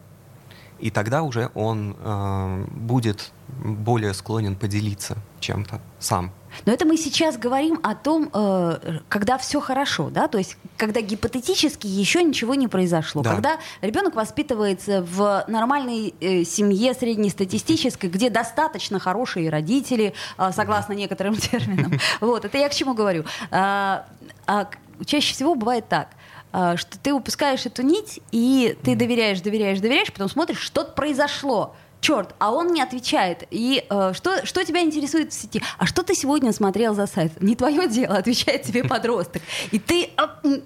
и 0.82 0.90
тогда 0.90 1.24
уже 1.24 1.52
он 1.54 1.96
э, 2.00 2.66
будет 2.72 3.32
более 3.64 4.14
склонен 4.14 4.56
поделиться 4.56 5.18
чем-то 5.40 5.80
сам. 6.00 6.32
Но 6.66 6.74
это 6.74 6.86
мы 6.86 6.98
сейчас 6.98 7.38
говорим 7.38 7.80
о 7.84 7.96
том, 7.96 8.30
э, 8.34 9.00
когда 9.08 9.38
все 9.38 9.62
хорошо, 9.62 10.10
да, 10.10 10.28
то 10.28 10.38
есть 10.38 10.58
когда 10.78 11.02
гипотетически 11.02 11.88
еще 11.88 12.24
ничего 12.24 12.56
не 12.56 12.68
произошло, 12.68 13.22
да. 13.22 13.32
когда 13.32 13.58
ребенок 13.82 14.16
воспитывается 14.16 15.02
в 15.04 15.46
нормальной 15.48 16.14
э, 16.20 16.44
семье 16.44 16.94
среднестатистической, 16.94 18.10
где 18.10 18.30
достаточно 18.30 19.00
хорошие 19.00 19.50
родители, 19.50 20.14
э, 20.38 20.52
согласно 20.54 20.94
некоторым 20.94 21.36
терминам. 21.38 21.94
Вот, 22.20 22.46
это 22.46 22.58
я 22.58 22.68
к 22.70 22.74
чему 22.74 22.94
говорю. 22.94 23.24
А, 23.50 24.06
а 24.46 24.70
чаще 25.06 25.34
всего 25.34 25.56
бывает 25.56 25.88
так 25.88 26.10
что 26.52 27.00
ты 27.02 27.14
упускаешь 27.14 27.66
эту 27.66 27.82
нить, 27.82 28.20
и 28.32 28.78
ты 28.84 28.96
доверяешь, 28.96 29.42
доверяешь, 29.42 29.80
доверяешь, 29.80 30.12
потом 30.12 30.30
смотришь, 30.30 30.60
что-то 30.60 30.92
произошло 30.92 31.76
черт, 32.02 32.36
а 32.40 32.52
он 32.52 32.74
не 32.74 32.82
отвечает. 32.82 33.48
И 33.52 33.86
э, 33.90 34.14
что, 34.14 34.46
что 34.46 34.66
тебя 34.66 34.82
интересует 34.82 35.32
в 35.32 35.40
сети? 35.40 35.62
А 35.78 35.86
что 35.86 36.04
ты 36.04 36.16
сегодня 36.16 36.52
смотрел 36.52 36.94
за 36.94 37.08
сайт? 37.08 37.42
Не 37.42 37.56
твое 37.56 37.88
дело, 37.88 38.16
отвечает 38.18 38.64
тебе 38.64 38.84
подросток. 38.84 39.42
И 39.72 39.80
ты... 39.80 40.10
Э, 40.18 40.60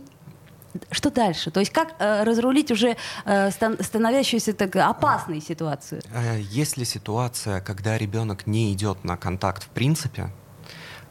что 0.92 1.10
дальше? 1.10 1.52
То 1.52 1.60
есть 1.60 1.72
как 1.72 1.96
э, 2.00 2.24
разрулить 2.24 2.72
уже 2.72 2.98
э, 3.26 3.52
стан- 3.52 3.82
становящуюся 3.82 4.54
так 4.54 4.76
опасной 4.76 5.42
ситуацию? 5.42 6.02
Э, 6.12 6.40
если 6.42 6.84
ситуация, 6.84 7.62
когда 7.62 7.98
ребенок 7.98 8.48
не 8.48 8.74
идет 8.74 9.04
на 9.04 9.16
контакт 9.18 9.64
в 9.64 9.70
принципе, 9.70 10.30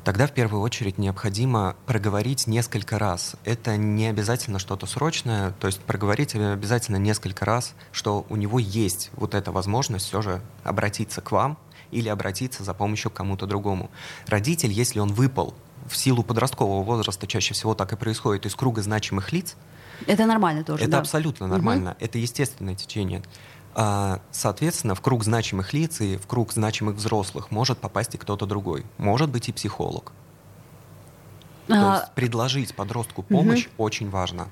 тогда 0.04 0.26
в 0.26 0.32
первую 0.32 0.62
очередь 0.62 0.98
необходимо 0.98 1.76
проговорить 1.86 2.46
несколько 2.46 2.98
раз. 2.98 3.36
Это 3.44 3.76
не 3.76 4.06
обязательно 4.06 4.58
что-то 4.58 4.86
срочное, 4.86 5.52
то 5.52 5.66
есть 5.66 5.80
проговорить 5.80 6.34
обязательно 6.34 6.96
несколько 6.96 7.44
раз, 7.44 7.74
что 7.90 8.26
у 8.28 8.36
него 8.36 8.58
есть 8.58 9.10
вот 9.14 9.34
эта 9.34 9.50
возможность 9.50 10.06
все 10.06 10.22
же 10.22 10.42
обратиться 10.62 11.20
к 11.20 11.32
вам 11.32 11.58
или 11.90 12.08
обратиться 12.08 12.62
за 12.62 12.74
помощью 12.74 13.10
к 13.10 13.14
кому-то 13.14 13.46
другому. 13.46 13.90
Родитель, 14.26 14.70
если 14.70 15.00
он 15.00 15.12
выпал 15.12 15.54
в 15.88 15.96
силу 15.96 16.22
подросткового 16.22 16.82
возраста, 16.82 17.26
чаще 17.26 17.54
всего 17.54 17.74
так 17.74 17.92
и 17.92 17.96
происходит, 17.96 18.46
из 18.46 18.54
круга 18.54 18.82
значимых 18.82 19.32
лиц, 19.32 19.56
это 20.06 20.26
нормально 20.26 20.64
тоже. 20.64 20.82
Это 20.82 20.92
да. 20.92 20.98
абсолютно 20.98 21.46
нормально. 21.46 21.90
Угу. 21.92 22.04
Это 22.04 22.18
естественное 22.18 22.74
течение. 22.74 23.22
А, 23.74 24.20
соответственно, 24.30 24.94
в 24.94 25.00
круг 25.00 25.24
значимых 25.24 25.72
лиц 25.72 26.00
и 26.00 26.16
в 26.16 26.26
круг 26.26 26.52
значимых 26.52 26.96
взрослых 26.96 27.50
может 27.50 27.78
попасть 27.78 28.14
и 28.14 28.18
кто-то 28.18 28.46
другой. 28.46 28.86
Может 28.98 29.30
быть 29.30 29.48
и 29.48 29.52
психолог. 29.52 30.12
То 31.66 31.74
а... 31.74 31.96
есть 31.96 32.12
предложить 32.14 32.74
подростку 32.74 33.22
помощь 33.22 33.66
угу. 33.66 33.84
очень 33.84 34.10
важно. 34.10 34.48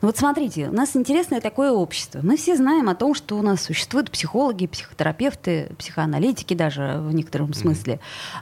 Ну 0.00 0.08
вот 0.08 0.16
смотрите, 0.16 0.68
у 0.68 0.72
нас 0.72 0.96
интересное 0.96 1.40
такое 1.40 1.72
общество. 1.72 2.20
Мы 2.22 2.36
все 2.36 2.56
знаем 2.56 2.88
о 2.88 2.94
том, 2.94 3.14
что 3.14 3.36
у 3.36 3.42
нас 3.42 3.62
существуют 3.62 4.10
психологи, 4.10 4.66
психотерапевты, 4.66 5.70
психоаналитики 5.78 6.54
даже 6.54 6.98
в 6.98 7.14
некотором 7.14 7.50
mm-hmm. 7.50 7.54
смысле. 7.54 8.00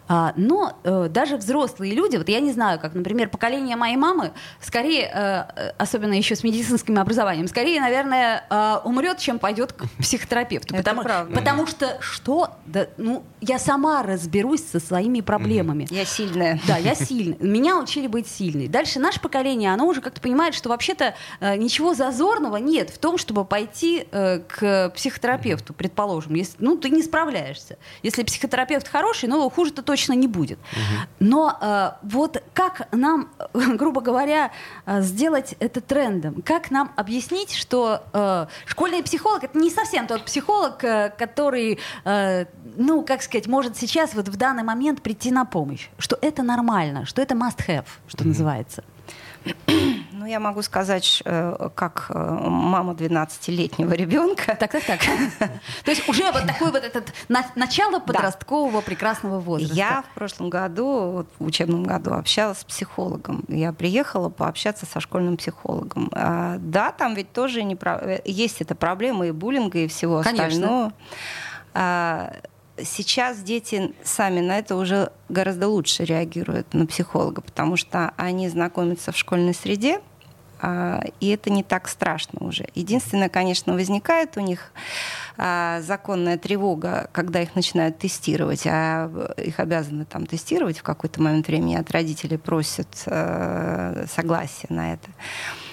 А, 0.09 0.33
но 0.37 0.77
э, 0.85 1.09
даже 1.09 1.37
взрослые 1.37 1.95
люди, 1.95 2.17
вот 2.17 2.29
я 2.29 2.41
не 2.41 2.53
знаю, 2.53 2.79
как, 2.81 2.95
например, 2.95 3.29
поколение 3.29 3.77
моей 3.77 3.97
мамы, 3.97 4.33
скорее, 4.61 5.11
э, 5.13 5.73
особенно 5.79 6.15
еще 6.15 6.37
с 6.37 6.45
медицинским 6.45 6.99
образованием, 6.99 7.49
скорее, 7.49 7.81
наверное, 7.81 8.45
э, 8.49 8.79
умрет, 8.85 9.19
чем 9.19 9.39
пойдет 9.39 9.73
к 9.73 9.85
психотерапевту. 9.99 10.75
Потому, 10.75 11.03
потому 11.03 11.67
что 11.67 11.99
что? 12.01 12.51
Да, 12.67 12.87
ну, 12.97 13.25
я 13.41 13.59
сама 13.59 14.03
разберусь 14.03 14.65
со 14.65 14.81
своими 14.81 15.21
проблемами. 15.21 15.87
Я 15.91 16.05
сильная. 16.05 16.61
Да, 16.67 16.77
я 16.77 16.95
сильная. 16.95 17.39
Меня 17.41 17.79
учили 17.79 18.07
быть 18.07 18.27
сильной. 18.27 18.69
Дальше 18.69 18.99
наше 18.99 19.21
поколение, 19.21 19.73
оно 19.73 19.87
уже 19.87 20.01
как-то 20.01 20.21
понимает, 20.21 20.55
что 20.55 20.69
вообще-то 20.69 21.03
Э, 21.03 21.13
ничего 21.41 21.95
зазорного 21.95 22.57
нет 22.57 22.91
в 22.91 22.99
том, 22.99 23.19
чтобы 23.19 23.45
пойти 23.45 24.07
э, 24.11 24.41
к 24.41 24.91
психотерапевту, 24.95 25.75
предположим, 25.75 26.35
если, 26.35 26.57
ну, 26.59 26.77
ты 26.77 26.91
не 26.91 27.03
справляешься. 27.03 27.79
Если 28.03 28.23
психотерапевт 28.23 28.89
хороший, 28.89 29.29
ну, 29.29 29.49
хуже-то 29.51 29.83
точно 29.83 30.13
не 30.15 30.27
будет. 30.27 30.59
Но 31.19 31.57
э, 31.61 31.93
вот 32.03 32.43
как 32.55 32.89
нам, 32.93 33.31
грубо 33.55 34.01
говоря, 34.01 34.51
сделать 34.87 35.55
это 35.59 35.81
трендом? 35.81 36.43
Как 36.43 36.71
нам 36.71 36.93
объяснить, 36.97 37.55
что 37.55 38.03
школьный 38.67 39.03
психолог— 39.03 39.45
это 39.45 39.59
не 39.59 39.71
совсем 39.71 40.07
тот 40.07 40.25
психолог, 40.25 40.79
который, 40.79 41.79
ну, 42.05 43.03
как 43.03 43.23
сказать, 43.23 43.47
может 43.47 43.77
сейчас 43.77 44.15
вот 44.15 44.29
в 44.29 44.37
данный 44.37 44.63
момент 44.63 45.03
прийти 45.03 45.31
на 45.31 45.45
помощь? 45.45 45.89
Что 45.99 46.19
это 46.21 46.43
нормально, 46.43 47.07
что 47.07 47.23
это 47.23 47.35
must-have, 47.35 47.87
что 48.09 48.27
называется? 48.27 48.85
Ну, 50.23 50.29
я 50.29 50.39
могу 50.39 50.63
сказать, 50.63 51.21
э, 51.25 51.69
как 51.75 52.07
э, 52.09 52.15
мама 52.15 52.93
12-летнего 52.93 53.93
ребенка. 53.93 54.57
Так, 54.61 54.71
так, 54.71 54.85
так. 54.85 55.01
То 55.85 55.91
есть 55.91 56.09
уже 56.09 56.31
вот 56.31 56.47
такое 56.47 56.71
вот 56.71 56.85
этот 56.85 57.13
начало 57.57 57.99
подросткового 57.99 58.83
прекрасного 58.83 59.41
возраста. 59.41 59.75
Я 59.75 60.05
в 60.09 60.15
прошлом 60.15 60.49
году, 60.49 61.27
в 61.41 61.45
учебном 61.45 61.83
году, 61.83 62.13
общалась 62.13 62.59
с 62.59 62.65
психологом. 62.65 63.45
Я 63.49 63.73
приехала 63.73 64.29
пообщаться 64.29 64.87
со 64.87 65.01
школьным 65.01 65.37
психологом. 65.37 66.09
А, 66.13 66.59
да, 66.61 66.93
там 66.93 67.15
ведь 67.15 67.33
тоже 67.33 67.65
не 67.65 67.77
э, 67.83 68.21
есть 68.25 68.61
эта 68.61 68.77
проблема 68.77 69.27
и 69.27 69.33
буллинга, 69.33 69.81
и 69.81 69.89
всего 69.89 70.19
остального. 70.19 70.93
А, 71.75 72.33
сейчас 72.81 73.43
дети 73.43 73.93
сами 74.05 74.41
на 74.41 74.59
это 74.59 74.77
уже 74.77 75.11
гораздо 75.29 75.69
лучше 75.69 76.05
реагируют 76.05 76.73
на 76.75 76.87
психолога, 76.87 77.41
потому 77.41 77.77
что 77.77 78.13
они 78.17 78.49
знакомятся 78.49 79.11
в 79.13 79.17
школьной 79.17 79.55
среде, 79.55 80.01
и 80.63 81.29
это 81.29 81.51
не 81.51 81.65
так 81.65 81.89
страшно 81.89 82.47
уже. 82.47 82.67
Единственное, 82.75 83.29
конечно, 83.29 83.75
возникает 83.75 84.37
у 84.37 84.41
них 84.41 84.73
а, 85.37 85.81
законная 85.81 86.39
тревога, 86.39 87.09
когда 87.13 87.41
их 87.43 87.57
начинают 87.57 87.99
тестировать, 87.99 88.67
а 88.67 89.11
их 89.39 89.59
обязаны 89.59 90.05
там 90.05 90.27
тестировать 90.27 90.79
в 90.79 90.83
какой-то 90.83 91.21
момент 91.21 91.49
времени, 91.49 91.75
от 91.75 91.91
родителей 91.91 92.39
просят 92.39 93.03
э, 93.07 94.07
согласия 94.09 94.69
на 94.69 94.93
это. 94.93 95.09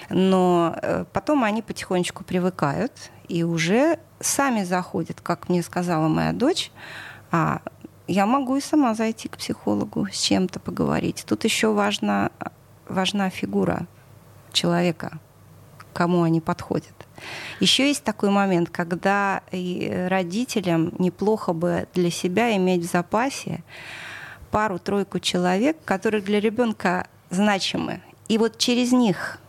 Но 0.09 0.75
э, 0.81 1.05
потом 1.13 1.43
они 1.43 1.61
потихонечку 1.61 2.23
привыкают 2.23 2.93
и 3.27 3.43
уже 3.43 3.99
сами 4.19 4.63
заходят, 4.63 5.21
как 5.21 5.49
мне 5.49 5.61
сказала 5.61 6.07
моя 6.07 6.33
дочь, 6.33 6.71
а 7.31 7.61
я 8.07 8.25
могу 8.25 8.55
и 8.55 8.61
сама 8.61 8.95
зайти 8.95 9.27
к 9.27 9.37
психологу 9.37 10.07
с 10.11 10.19
чем-то 10.19 10.59
поговорить. 10.59 11.25
Тут 11.27 11.43
еще 11.43 11.71
важна, 11.73 12.31
важна 12.87 13.29
фигура 13.29 13.85
человека, 14.53 15.19
кому 15.93 16.23
они 16.23 16.41
подходят. 16.41 16.93
Еще 17.59 17.87
есть 17.87 18.03
такой 18.03 18.29
момент, 18.29 18.69
когда 18.69 19.41
родителям 19.51 20.93
неплохо 20.97 21.53
бы 21.53 21.87
для 21.93 22.09
себя 22.09 22.55
иметь 22.55 22.85
в 22.85 22.91
запасе 22.91 23.63
пару-тройку 24.51 25.19
человек, 25.19 25.77
которые 25.85 26.21
для 26.21 26.39
ребенка 26.39 27.07
значимы. 27.29 28.01
И 28.27 28.37
вот 28.37 28.57
через 28.57 28.91
них 28.91 29.39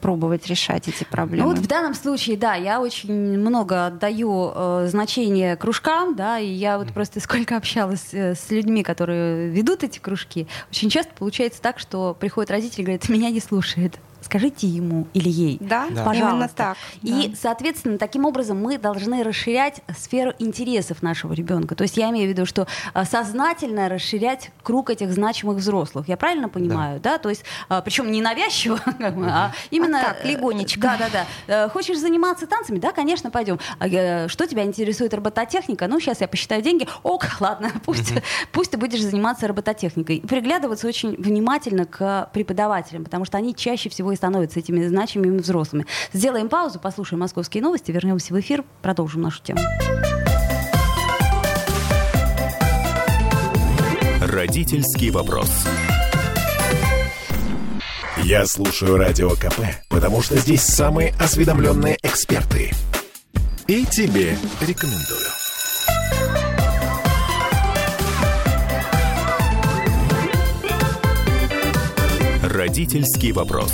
пробовать 0.00 0.46
решать 0.46 0.88
эти 0.88 1.04
проблемы? 1.04 1.48
Ну 1.48 1.54
вот 1.54 1.58
в 1.58 1.66
данном 1.66 1.94
случае, 1.94 2.36
да, 2.36 2.54
я 2.54 2.80
очень 2.80 3.38
много 3.38 3.86
отдаю 3.86 4.52
э, 4.54 4.86
значение 4.88 5.56
кружкам, 5.56 6.16
да, 6.16 6.38
и 6.38 6.48
я 6.48 6.78
вот 6.78 6.92
просто 6.92 7.20
сколько 7.20 7.56
общалась 7.56 8.08
э, 8.12 8.34
с 8.34 8.50
людьми, 8.50 8.82
которые 8.82 9.48
ведут 9.50 9.84
эти 9.84 9.98
кружки, 9.98 10.46
очень 10.70 10.90
часто 10.90 11.12
получается 11.14 11.60
так, 11.60 11.78
что 11.78 12.16
приходят 12.18 12.50
родители 12.50 12.80
и 12.80 12.84
говорят, 12.84 13.08
меня 13.08 13.30
не 13.30 13.40
слушает 13.40 13.98
скажите 14.22 14.66
ему 14.66 15.06
или 15.14 15.28
ей. 15.28 15.58
Да, 15.60 15.88
да. 15.90 16.04
пожалуйста. 16.04 16.30
Именно 16.30 16.48
так. 16.48 16.76
И, 17.02 17.28
да. 17.28 17.36
соответственно, 17.40 17.98
таким 17.98 18.24
образом 18.24 18.60
мы 18.60 18.78
должны 18.78 19.22
расширять 19.22 19.82
сферу 19.96 20.32
интересов 20.38 21.02
нашего 21.02 21.32
ребенка. 21.32 21.74
То 21.74 21.82
есть 21.82 21.96
я 21.96 22.10
имею 22.10 22.26
в 22.26 22.30
виду, 22.30 22.46
что 22.46 22.66
а, 22.92 23.04
сознательно 23.04 23.88
расширять 23.88 24.50
круг 24.62 24.90
этих 24.90 25.12
значимых 25.12 25.58
взрослых. 25.58 26.08
Я 26.08 26.16
правильно 26.16 26.48
понимаю, 26.48 27.00
да? 27.00 27.12
да? 27.12 27.18
То 27.18 27.28
есть, 27.28 27.44
а, 27.68 27.80
причем 27.80 28.10
не 28.10 28.20
навязчиво, 28.20 28.80
а 28.86 29.52
именно... 29.70 30.00
А 30.00 30.04
так, 30.14 30.24
легонечко. 30.24 30.80
Да, 30.80 30.96
да, 30.98 31.08
да. 31.12 31.26
Э, 31.46 31.68
хочешь 31.68 31.98
заниматься 31.98 32.46
танцами? 32.46 32.78
Да, 32.78 32.92
конечно, 32.92 33.30
пойдем. 33.30 33.58
А, 33.78 34.28
что 34.28 34.46
тебя 34.46 34.64
интересует 34.64 35.14
робототехника? 35.14 35.86
Ну, 35.86 36.00
сейчас 36.00 36.20
я 36.20 36.28
посчитаю 36.28 36.62
деньги. 36.62 36.86
Ок, 37.02 37.24
ладно, 37.40 37.70
пусть, 37.84 38.12
пусть 38.52 38.70
ты 38.70 38.78
будешь 38.78 39.02
заниматься 39.02 39.46
робототехникой. 39.48 40.16
И 40.16 40.26
приглядываться 40.26 40.86
очень 40.86 41.16
внимательно 41.16 41.86
к 41.86 42.30
преподавателям, 42.32 43.04
потому 43.04 43.24
что 43.24 43.38
они 43.38 43.54
чаще 43.54 43.88
всего 43.88 44.09
и 44.12 44.16
становятся 44.16 44.60
этими 44.60 44.86
значимыми 44.86 45.38
взрослыми. 45.38 45.86
Сделаем 46.12 46.48
паузу, 46.48 46.78
послушаем 46.78 47.20
московские 47.20 47.62
новости, 47.62 47.90
вернемся 47.90 48.34
в 48.34 48.40
эфир, 48.40 48.64
продолжим 48.82 49.22
нашу 49.22 49.42
тему. 49.42 49.60
Родительский 54.20 55.10
вопрос. 55.10 55.50
Я 58.22 58.46
слушаю 58.46 58.96
радио 58.96 59.30
КП, 59.30 59.60
потому 59.88 60.22
что 60.22 60.36
здесь 60.36 60.62
самые 60.62 61.14
осведомленные 61.18 61.98
эксперты. 62.02 62.70
И 63.66 63.86
тебе 63.86 64.36
рекомендую. 64.60 65.39
Родительский 72.60 73.32
вопрос. 73.32 73.72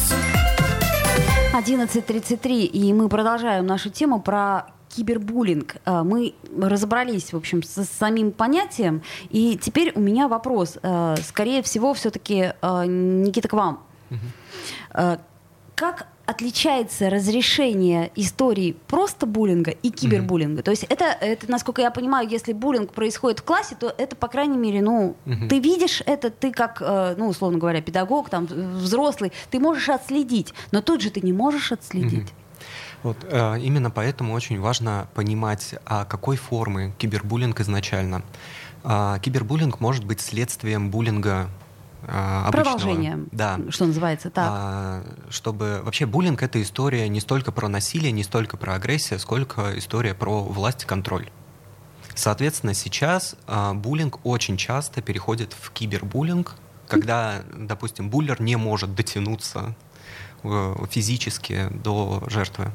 11.33, 1.52 2.66
и 2.66 2.92
мы 2.92 3.08
продолжаем 3.08 3.66
нашу 3.66 3.90
тему 3.90 4.20
про 4.20 4.66
кибербуллинг. 4.90 5.78
А, 5.84 6.04
мы 6.04 6.34
разобрались, 6.56 7.32
в 7.32 7.36
общем, 7.36 7.64
с 7.64 7.84
самим 7.84 8.30
понятием, 8.30 9.02
и 9.28 9.58
теперь 9.60 9.90
у 9.96 10.00
меня 10.00 10.28
вопрос. 10.28 10.78
А, 10.84 11.16
скорее 11.16 11.64
всего, 11.64 11.94
все-таки, 11.94 12.52
а, 12.62 12.86
Никита, 12.86 13.48
к 13.48 13.54
вам. 13.54 13.82
Угу. 14.12 15.18
Как 15.74 16.06
отличается 16.26 17.08
разрешение 17.08 18.10
истории 18.16 18.76
просто 18.88 19.26
буллинга 19.26 19.70
и 19.70 19.90
кибербуллинга. 19.90 20.60
Mm-hmm. 20.60 20.64
То 20.64 20.70
есть 20.72 20.84
это, 20.84 21.04
это, 21.04 21.50
насколько 21.50 21.80
я 21.80 21.90
понимаю, 21.90 22.28
если 22.28 22.52
буллинг 22.52 22.92
происходит 22.92 23.40
в 23.40 23.44
классе, 23.44 23.76
то 23.78 23.94
это, 23.96 24.16
по 24.16 24.28
крайней 24.28 24.58
мере, 24.58 24.82
ну, 24.82 25.16
mm-hmm. 25.24 25.48
ты 25.48 25.60
видишь 25.60 26.02
это, 26.04 26.30
ты 26.30 26.50
как, 26.50 26.82
э, 26.84 27.14
ну, 27.16 27.28
условно 27.28 27.58
говоря, 27.58 27.80
педагог, 27.80 28.28
там, 28.28 28.46
взрослый, 28.46 29.32
ты 29.50 29.60
можешь 29.60 29.88
отследить, 29.88 30.52
но 30.72 30.82
тут 30.82 31.00
же 31.00 31.10
ты 31.10 31.20
не 31.20 31.32
можешь 31.32 31.70
отследить. 31.70 32.28
Mm-hmm. 32.28 32.46
Вот, 33.04 33.18
э, 33.22 33.60
именно 33.60 33.90
поэтому 33.90 34.34
очень 34.34 34.60
важно 34.60 35.08
понимать, 35.14 35.76
а 35.84 36.04
какой 36.04 36.36
формы 36.36 36.92
кибербуллинг 36.98 37.60
изначально. 37.60 38.22
А, 38.82 39.18
кибербуллинг 39.20 39.80
может 39.80 40.04
быть 40.04 40.20
следствием 40.20 40.90
буллинга 40.90 41.48
обычного. 42.06 42.50
Продолжение, 42.52 43.18
да. 43.32 43.58
что 43.70 43.86
называется, 43.86 44.30
так. 44.30 44.48
А, 44.48 45.02
чтобы 45.28 45.80
вообще 45.82 46.06
буллинг 46.06 46.42
это 46.42 46.60
история 46.62 47.08
не 47.08 47.20
столько 47.20 47.52
про 47.52 47.68
насилие, 47.68 48.12
не 48.12 48.22
столько 48.22 48.56
про 48.56 48.74
агрессию, 48.74 49.18
сколько 49.18 49.76
история 49.78 50.14
про 50.14 50.42
власть 50.42 50.84
и 50.84 50.86
контроль. 50.86 51.28
Соответственно, 52.14 52.74
сейчас 52.74 53.36
а, 53.46 53.74
буллинг 53.74 54.24
очень 54.24 54.56
часто 54.56 55.02
переходит 55.02 55.52
в 55.52 55.70
кибербуллинг, 55.70 56.54
когда, 56.88 57.42
допустим, 57.54 58.08
буллер 58.08 58.40
не 58.40 58.56
может 58.56 58.94
дотянуться 58.94 59.74
э, 60.44 60.74
физически 60.88 61.68
до 61.70 62.22
жертвы. 62.28 62.72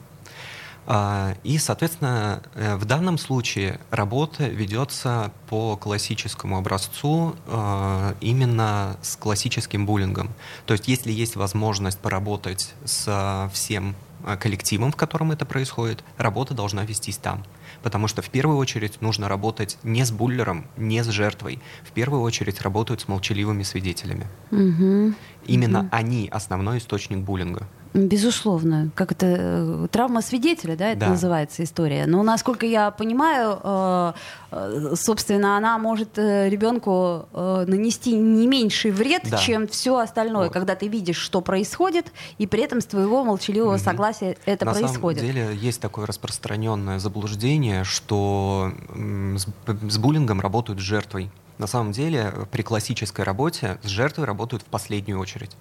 А, 0.87 1.35
и, 1.43 1.57
соответственно, 1.57 2.41
э, 2.55 2.75
в 2.75 2.85
данном 2.85 3.17
случае 3.17 3.79
работа 3.91 4.47
ведется 4.47 5.31
по 5.47 5.77
классическому 5.77 6.57
образцу 6.57 7.35
а, 7.47 8.15
именно 8.19 8.97
с 9.01 9.15
классическим 9.15 9.85
буллингом. 9.85 10.31
То 10.65 10.73
есть, 10.73 10.87
если 10.87 11.11
есть 11.11 11.35
возможность 11.35 11.99
поработать 11.99 12.73
с 12.83 13.49
всем 13.53 13.95
э, 14.25 14.35
коллективом, 14.37 14.91
в 14.91 14.95
котором 14.95 15.31
это 15.31 15.45
происходит, 15.45 16.03
работа 16.17 16.55
должна 16.55 16.83
вестись 16.83 17.17
там. 17.17 17.43
Потому 17.83 18.07
что 18.07 18.21
в 18.21 18.29
первую 18.29 18.57
очередь 18.57 19.01
нужно 19.01 19.27
работать 19.29 19.77
не 19.83 20.03
с 20.03 20.11
буллером, 20.11 20.65
не 20.77 21.03
с 21.03 21.07
жертвой. 21.07 21.59
В 21.83 21.91
первую 21.91 22.23
очередь 22.23 22.59
работают 22.61 23.01
с 23.01 23.07
молчаливыми 23.07 23.63
свидетелями. 23.63 24.27
Угу. 24.51 25.13
Именно 25.45 25.79
угу. 25.81 25.89
они 25.91 26.27
основной 26.27 26.79
источник 26.79 27.19
буллинга. 27.19 27.67
Безусловно. 27.93 28.89
Как 28.95 29.11
это 29.11 29.25
э, 29.27 29.87
травма 29.91 30.21
свидетеля, 30.21 30.77
да, 30.77 30.89
это 30.91 31.01
да. 31.01 31.09
называется 31.09 31.63
история. 31.63 32.05
Но 32.05 32.23
насколько 32.23 32.65
я 32.65 32.89
понимаю, 32.89 33.59
э, 33.61 34.13
э, 34.51 34.93
собственно, 34.95 35.57
она 35.57 35.77
может 35.77 36.17
ребенку 36.17 37.27
нанести 37.33 38.13
не 38.13 38.47
меньший 38.47 38.91
вред, 38.91 39.23
да. 39.29 39.37
чем 39.37 39.67
все 39.67 39.97
остальное, 39.97 40.45
вот. 40.45 40.53
когда 40.53 40.75
ты 40.75 40.87
видишь, 40.87 41.17
что 41.17 41.41
происходит, 41.41 42.11
и 42.37 42.47
при 42.47 42.63
этом 42.63 42.79
с 42.79 42.85
твоего 42.85 43.23
молчаливого 43.23 43.75
угу. 43.75 43.83
согласия 43.83 44.37
это 44.45 44.65
На 44.65 44.71
происходит. 44.71 45.21
На 45.21 45.27
самом 45.27 45.47
деле 45.49 45.57
есть 45.57 45.81
такое 45.81 46.05
распространенное 46.05 46.99
заблуждение, 46.99 47.83
что 47.83 48.71
с, 48.95 49.47
с 49.91 49.97
буллингом 49.97 50.39
работают 50.39 50.79
с 50.79 50.83
жертвой. 50.83 51.29
На 51.57 51.67
самом 51.67 51.91
деле 51.91 52.33
при 52.51 52.61
классической 52.61 53.25
работе 53.25 53.77
с 53.83 53.87
жертвой 53.87 54.25
работают 54.25 54.63
в 54.63 54.67
последнюю 54.67 55.19
очередь 55.19 55.51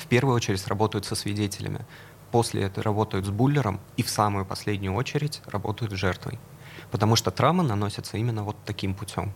в 0.00 0.06
первую 0.06 0.34
очередь 0.34 0.66
работают 0.66 1.04
со 1.04 1.14
свидетелями, 1.14 1.80
после 2.30 2.62
этого 2.62 2.84
работают 2.84 3.26
с 3.26 3.30
буллером 3.30 3.80
и 3.96 4.02
в 4.02 4.10
самую 4.10 4.44
последнюю 4.44 4.94
очередь 4.94 5.42
работают 5.46 5.92
с 5.92 5.96
жертвой. 5.96 6.38
Потому 6.90 7.16
что 7.16 7.30
травмы 7.30 7.62
наносятся 7.62 8.16
именно 8.16 8.42
вот 8.42 8.56
таким 8.64 8.94
путем. 8.94 9.32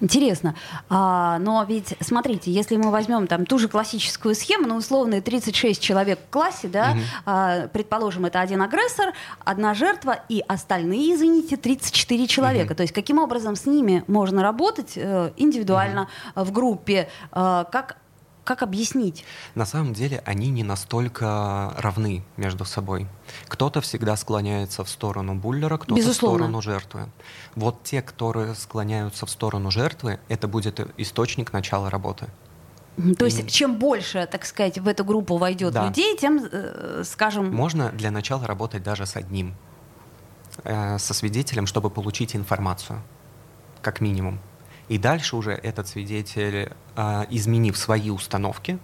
Интересно. 0.00 0.54
А, 0.90 1.38
но 1.38 1.64
ведь, 1.66 1.94
смотрите, 2.00 2.50
если 2.50 2.76
мы 2.76 2.90
возьмем 2.90 3.26
там 3.26 3.46
ту 3.46 3.58
же 3.58 3.66
классическую 3.68 4.34
схему, 4.34 4.66
ну, 4.66 4.76
условные 4.76 5.22
36 5.22 5.80
человек 5.80 6.18
в 6.20 6.30
классе, 6.30 6.68
да, 6.68 6.90
угу. 6.90 7.00
а, 7.24 7.68
предположим, 7.68 8.26
это 8.26 8.40
один 8.40 8.60
агрессор, 8.60 9.14
одна 9.44 9.72
жертва 9.72 10.18
и 10.28 10.44
остальные, 10.46 11.14
извините, 11.14 11.56
34 11.56 12.26
человека. 12.26 12.72
Угу. 12.72 12.76
То 12.76 12.82
есть 12.82 12.92
каким 12.92 13.18
образом 13.18 13.56
с 13.56 13.64
ними 13.64 14.04
можно 14.06 14.42
работать 14.42 14.92
э, 14.96 15.32
индивидуально, 15.38 16.08
угу. 16.34 16.44
в 16.44 16.52
группе, 16.52 17.08
э, 17.32 17.64
как 17.72 17.96
как 18.46 18.62
объяснить? 18.62 19.24
На 19.54 19.66
самом 19.66 19.92
деле 19.92 20.22
они 20.24 20.48
не 20.48 20.62
настолько 20.62 21.74
равны 21.76 22.24
между 22.36 22.64
собой. 22.64 23.06
Кто-то 23.48 23.80
всегда 23.80 24.16
склоняется 24.16 24.84
в 24.84 24.88
сторону 24.88 25.34
буллера, 25.34 25.76
кто-то 25.76 25.94
Безусловно. 25.94 26.36
в 26.36 26.40
сторону 26.40 26.62
жертвы. 26.62 27.08
Вот 27.56 27.82
те, 27.82 28.00
которые 28.00 28.54
склоняются 28.54 29.26
в 29.26 29.30
сторону 29.30 29.70
жертвы, 29.70 30.18
это 30.28 30.48
будет 30.48 30.80
источник 30.96 31.52
начала 31.52 31.90
работы. 31.90 32.28
То 33.18 33.26
есть, 33.26 33.50
чем 33.50 33.78
больше, 33.78 34.26
так 34.30 34.46
сказать, 34.46 34.78
в 34.78 34.88
эту 34.88 35.04
группу 35.04 35.36
войдет 35.36 35.74
да. 35.74 35.86
людей, 35.86 36.16
тем, 36.16 36.40
э, 36.50 37.02
скажем... 37.04 37.54
Можно 37.54 37.90
для 37.90 38.10
начала 38.10 38.46
работать 38.46 38.82
даже 38.82 39.04
с 39.04 39.16
одним, 39.16 39.54
э, 40.64 40.98
со 40.98 41.12
свидетелем, 41.12 41.66
чтобы 41.66 41.90
получить 41.90 42.34
информацию, 42.34 43.02
как 43.82 44.00
минимум. 44.00 44.38
И 44.88 44.98
дальше 44.98 45.36
уже 45.36 45.52
этот 45.52 45.88
свидетель, 45.88 46.72
а, 46.94 47.26
изменив 47.30 47.76
свои 47.76 48.10
установки, 48.10 48.78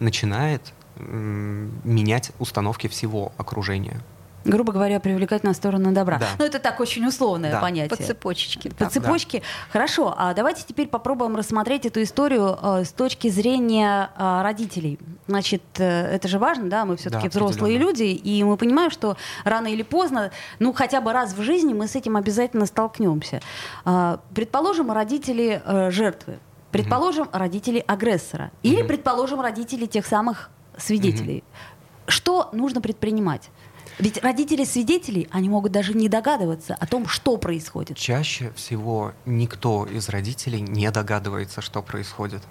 начинает 0.00 0.72
менять 0.98 2.32
установки 2.38 2.86
всего 2.88 3.32
окружения 3.36 4.02
грубо 4.44 4.72
говоря, 4.72 5.00
привлекать 5.00 5.44
на 5.44 5.54
сторону 5.54 5.92
добра. 5.92 6.18
Да. 6.18 6.28
Ну, 6.38 6.44
это 6.44 6.58
так 6.58 6.80
очень 6.80 7.06
условное 7.06 7.52
да. 7.52 7.60
понятие. 7.60 7.96
По 7.96 8.02
цепочечке. 8.02 8.70
По 8.70 8.88
цепочке. 8.88 9.40
Да. 9.40 9.44
Хорошо. 9.72 10.14
А 10.16 10.34
давайте 10.34 10.62
теперь 10.66 10.88
попробуем 10.88 11.36
рассмотреть 11.36 11.86
эту 11.86 12.02
историю 12.02 12.58
э, 12.60 12.84
с 12.84 12.92
точки 12.92 13.28
зрения 13.28 14.10
э, 14.16 14.42
родителей. 14.42 14.98
Значит, 15.26 15.62
э, 15.78 16.14
это 16.14 16.28
же 16.28 16.38
важно, 16.38 16.68
да, 16.68 16.84
мы 16.84 16.96
все-таки 16.96 17.28
да, 17.28 17.30
взрослые 17.30 17.78
люди, 17.78 18.04
и 18.04 18.44
мы 18.44 18.56
понимаем, 18.56 18.90
что 18.90 19.16
рано 19.44 19.66
или 19.66 19.82
поздно, 19.82 20.30
ну, 20.58 20.72
хотя 20.72 21.00
бы 21.00 21.12
раз 21.12 21.34
в 21.34 21.42
жизни 21.42 21.74
мы 21.74 21.88
с 21.88 21.96
этим 21.96 22.16
обязательно 22.16 22.66
столкнемся. 22.66 23.40
Э, 23.84 24.18
предположим, 24.34 24.90
родители 24.90 25.62
э, 25.64 25.90
жертвы. 25.90 26.38
Предположим, 26.70 27.24
mm 27.24 27.38
родители 27.38 27.84
агрессора. 27.86 28.50
Или, 28.62 28.82
mm 28.82 28.86
предположим, 28.86 29.40
родители 29.40 29.86
тех 29.86 30.06
самых 30.06 30.50
свидетелей. 30.76 31.38
mm 31.38 32.10
Что 32.10 32.50
нужно 32.52 32.80
предпринимать? 32.80 33.50
Ведь 33.98 34.22
родители 34.22 34.64
свидетелей, 34.64 35.28
они 35.30 35.48
могут 35.48 35.72
даже 35.72 35.94
не 35.94 36.08
догадываться 36.08 36.74
о 36.74 36.86
том, 36.86 37.06
что 37.06 37.36
происходит. 37.38 37.96
Чаще 37.96 38.52
всего 38.54 39.12
никто 39.24 39.86
из 39.86 40.08
родителей 40.08 40.60
не 40.60 40.90
догадывается, 40.90 41.62
что 41.62 41.82
происходит. 41.82 42.42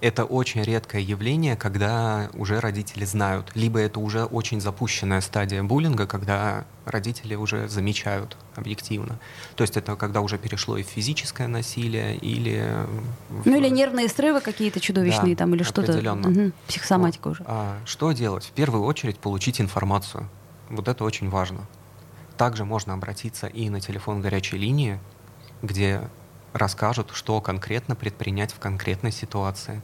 Это 0.00 0.24
очень 0.24 0.62
редкое 0.62 1.00
явление, 1.00 1.56
когда 1.56 2.28
уже 2.34 2.60
родители 2.60 3.06
знают. 3.06 3.50
Либо 3.54 3.78
это 3.78 4.00
уже 4.00 4.24
очень 4.24 4.60
запущенная 4.60 5.22
стадия 5.22 5.62
буллинга, 5.62 6.06
когда 6.06 6.66
родители 6.84 7.34
уже 7.34 7.68
замечают 7.68 8.36
объективно. 8.54 9.18
То 9.56 9.62
есть 9.62 9.78
это 9.78 9.96
когда 9.96 10.20
уже 10.20 10.36
перешло 10.36 10.76
и 10.76 10.82
в 10.82 10.88
физическое 10.88 11.48
насилие, 11.48 12.16
или... 12.16 12.70
В... 13.30 13.46
Ну 13.46 13.56
или 13.56 13.68
нервные 13.70 14.08
срывы 14.08 14.42
какие-то 14.42 14.78
чудовищные 14.78 15.34
да, 15.34 15.38
там, 15.38 15.54
или 15.54 15.62
что-то. 15.62 15.92
Угу, 15.96 16.52
психосоматика 16.68 17.28
вот. 17.28 17.40
уже. 17.40 17.44
А, 17.46 17.78
что 17.86 18.12
делать? 18.12 18.44
В 18.44 18.50
первую 18.50 18.84
очередь 18.84 19.18
получить 19.18 19.60
информацию. 19.60 20.28
Вот 20.68 20.88
это 20.88 21.04
очень 21.04 21.28
важно. 21.28 21.66
Также 22.36 22.64
можно 22.64 22.94
обратиться 22.94 23.46
и 23.46 23.68
на 23.70 23.80
телефон 23.80 24.20
горячей 24.20 24.58
линии, 24.58 24.98
где 25.62 26.08
расскажут, 26.52 27.10
что 27.12 27.40
конкретно 27.40 27.94
предпринять 27.94 28.52
в 28.52 28.58
конкретной 28.58 29.12
ситуации. 29.12 29.82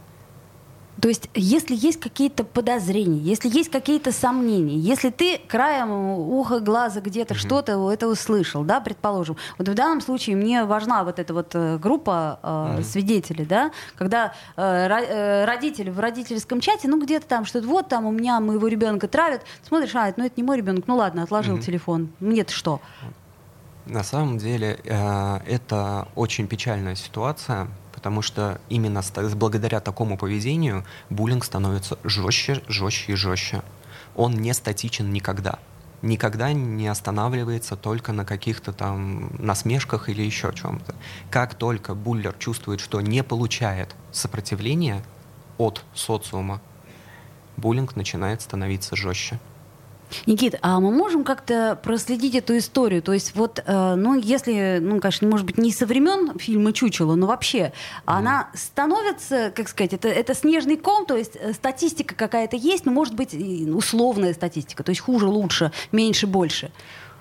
То 1.00 1.08
есть, 1.08 1.30
если 1.34 1.74
есть 1.74 2.00
какие-то 2.00 2.44
подозрения, 2.44 3.18
если 3.18 3.48
есть 3.48 3.70
какие-то 3.70 4.12
сомнения, 4.12 4.76
если 4.76 5.10
ты 5.10 5.40
краем 5.48 5.90
уха, 5.90 6.60
глаза 6.60 7.00
где-то 7.00 7.34
mm-hmm. 7.34 7.38
что-то 7.38 7.90
это 7.90 8.08
услышал, 8.08 8.64
да, 8.64 8.80
предположим. 8.80 9.36
Вот 9.58 9.68
в 9.68 9.74
данном 9.74 10.00
случае 10.00 10.36
мне 10.36 10.64
важна 10.64 11.04
вот 11.04 11.18
эта 11.18 11.32
вот 11.32 11.54
э, 11.54 11.78
группа 11.78 12.38
э, 12.42 12.46
mm-hmm. 12.46 12.84
свидетелей, 12.84 13.44
да, 13.46 13.70
когда 13.96 14.34
э, 14.56 14.62
э, 14.62 15.44
родители 15.44 15.90
в 15.90 15.98
родительском 16.00 16.60
чате, 16.60 16.88
ну 16.88 17.00
где-то 17.00 17.26
там 17.26 17.44
что-то, 17.44 17.66
вот 17.66 17.88
там 17.88 18.04
у 18.04 18.10
меня 18.10 18.40
моего 18.40 18.68
ребенка 18.68 19.08
травят, 19.08 19.42
смотришь, 19.66 19.94
а, 19.94 20.12
ну 20.16 20.24
это 20.24 20.34
не 20.36 20.42
мой 20.42 20.58
ребенок, 20.58 20.84
ну 20.86 20.96
ладно, 20.96 21.22
отложил 21.22 21.56
mm-hmm. 21.56 21.62
телефон, 21.62 22.10
мне-то 22.20 22.52
что? 22.52 22.80
На 23.86 24.04
самом 24.04 24.38
деле 24.38 24.78
э, 24.84 25.38
это 25.46 26.08
очень 26.14 26.46
печальная 26.46 26.94
ситуация, 26.94 27.68
потому 28.00 28.22
что 28.22 28.58
именно 28.70 29.02
благодаря 29.34 29.78
такому 29.78 30.16
поведению 30.16 30.86
буллинг 31.10 31.44
становится 31.44 31.98
жестче, 32.02 32.62
жестче 32.66 33.12
и 33.12 33.14
жестче. 33.14 33.60
Он 34.16 34.32
не 34.32 34.54
статичен 34.54 35.12
никогда. 35.12 35.58
Никогда 36.00 36.54
не 36.54 36.88
останавливается 36.88 37.76
только 37.76 38.12
на 38.12 38.24
каких-то 38.24 38.72
там 38.72 39.36
насмешках 39.38 40.08
или 40.08 40.22
еще 40.22 40.50
чем-то. 40.54 40.94
Как 41.30 41.54
только 41.54 41.94
буллер 41.94 42.34
чувствует, 42.38 42.80
что 42.80 43.02
не 43.02 43.22
получает 43.22 43.94
сопротивления 44.12 45.04
от 45.58 45.84
социума, 45.92 46.62
буллинг 47.58 47.96
начинает 47.96 48.40
становиться 48.40 48.96
жестче. 48.96 49.38
Никит, 50.26 50.56
а 50.62 50.80
мы 50.80 50.90
можем 50.90 51.24
как-то 51.24 51.78
проследить 51.82 52.34
эту 52.34 52.56
историю? 52.58 53.02
То 53.02 53.12
есть 53.12 53.34
вот, 53.34 53.62
э, 53.64 53.94
ну, 53.94 54.14
если, 54.18 54.78
ну, 54.80 55.00
конечно, 55.00 55.28
может 55.28 55.46
быть, 55.46 55.58
не 55.58 55.72
со 55.72 55.86
времен 55.86 56.38
фильма 56.38 56.72
«Чучело», 56.72 57.14
но 57.14 57.26
вообще, 57.26 57.58
mm. 57.58 57.72
она 58.04 58.50
становится, 58.54 59.52
как 59.54 59.68
сказать, 59.68 59.92
это, 59.92 60.08
это 60.08 60.34
снежный 60.34 60.76
ком, 60.76 61.06
то 61.06 61.16
есть 61.16 61.36
э, 61.36 61.52
статистика 61.52 62.14
какая-то 62.14 62.56
есть, 62.56 62.86
но 62.86 62.92
может 62.92 63.14
быть 63.14 63.34
условная 63.34 64.34
статистика, 64.34 64.82
то 64.82 64.90
есть 64.90 65.00
хуже, 65.00 65.26
лучше, 65.26 65.72
меньше, 65.92 66.26
больше. 66.26 66.70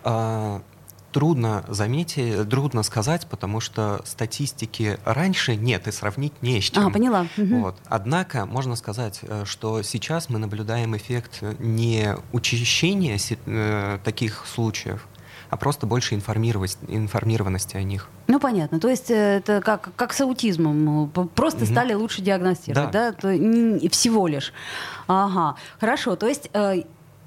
А, 0.03 0.61
трудно 1.11 1.63
заметить, 1.67 2.49
трудно 2.49 2.83
сказать, 2.83 3.27
потому 3.27 3.59
что 3.59 4.01
статистики 4.05 4.99
раньше 5.05 5.55
нет 5.55 5.87
и 5.87 5.91
сравнить 5.91 6.33
не 6.41 6.61
с 6.61 6.65
чем. 6.65 6.87
А, 6.87 6.91
поняла. 6.91 7.27
Вот. 7.37 7.75
Однако 7.87 8.45
можно 8.45 8.75
сказать, 8.75 9.19
э, 9.23 9.43
что 9.45 9.81
сейчас 9.81 10.29
мы 10.29 10.39
наблюдаем 10.39 10.95
эффект 10.95 11.43
не 11.59 12.15
учащения 12.31 13.17
э, 13.45 13.99
таких 14.03 14.45
случаев, 14.45 15.07
а 15.49 15.57
просто 15.57 15.87
больше 15.87 16.15
информированности 16.15 17.75
о 17.75 17.83
них. 17.83 18.07
Ну, 18.27 18.39
понятно. 18.39 18.79
То 18.79 18.87
есть 18.87 19.09
э, 19.09 19.37
это 19.37 19.61
как, 19.61 19.89
как 19.95 20.13
с 20.13 20.21
аутизмом. 20.21 21.09
Просто 21.09 21.63
угу. 21.63 21.71
стали 21.71 21.93
лучше 21.93 22.21
диагностировать, 22.21 22.91
да? 22.91 23.11
да? 23.11 23.17
То, 23.17 23.37
не, 23.37 23.89
всего 23.89 24.27
лишь. 24.27 24.53
Ага, 25.07 25.55
хорошо. 25.79 26.15
То 26.15 26.27
есть 26.27 26.49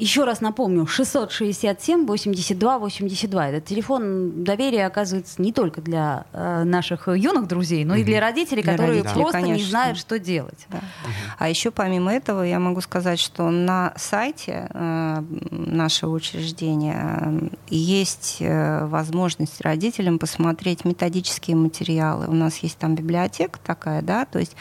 еще 0.02 0.24
раз 0.24 0.40
напомню, 0.40 0.84
667 0.84 2.06
82 2.06 2.78
82. 2.78 3.48
Этот 3.48 3.64
телефон 3.66 4.42
доверия 4.42 4.86
оказывается 4.86 5.40
не 5.40 5.52
только 5.52 5.80
для 5.80 6.24
э, 6.32 6.64
наших 6.64 7.06
юных 7.06 7.46
друзей, 7.46 7.84
но 7.84 7.94
и 7.94 8.02
для 8.02 8.20
родителей, 8.20 8.62
для 8.62 8.72
которые 8.72 9.02
родителей, 9.02 9.22
просто 9.22 9.40
конечно. 9.40 9.62
не 9.62 9.62
знают, 9.62 9.98
что 9.98 10.18
делать. 10.18 10.66
Да. 10.70 10.78
Угу. 10.78 11.12
А 11.38 11.48
еще 11.48 11.70
помимо 11.70 12.12
этого 12.12 12.42
я 12.42 12.58
могу 12.58 12.80
сказать, 12.80 13.20
что 13.20 13.48
на 13.50 13.92
сайте 13.96 14.68
э, 14.70 15.22
нашего 15.52 16.10
учреждения 16.10 17.20
э, 17.20 17.48
есть 17.68 18.38
э, 18.40 18.84
возможность 18.86 19.60
родителям 19.60 20.18
посмотреть 20.18 20.84
методические 20.84 21.54
материалы. 21.54 22.26
У 22.26 22.34
нас 22.34 22.58
есть 22.58 22.76
там 22.78 22.96
библиотека 22.96 23.60
такая, 23.64 24.02
да, 24.02 24.24
то 24.24 24.40
есть 24.40 24.56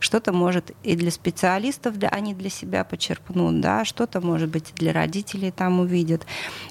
что-то 0.00 0.32
может 0.32 0.72
и 0.82 0.96
для 0.96 1.10
специалистов, 1.10 1.98
для, 1.98 2.08
они 2.08 2.32
для 2.32 2.48
себя 2.48 2.82
почерпнут, 2.82 3.60
да, 3.60 3.84
что-то 3.84 4.22
может 4.22 4.48
быть 4.48 4.72
для 4.74 4.85
родителей 4.90 5.50
там 5.50 5.80
увидят. 5.80 6.26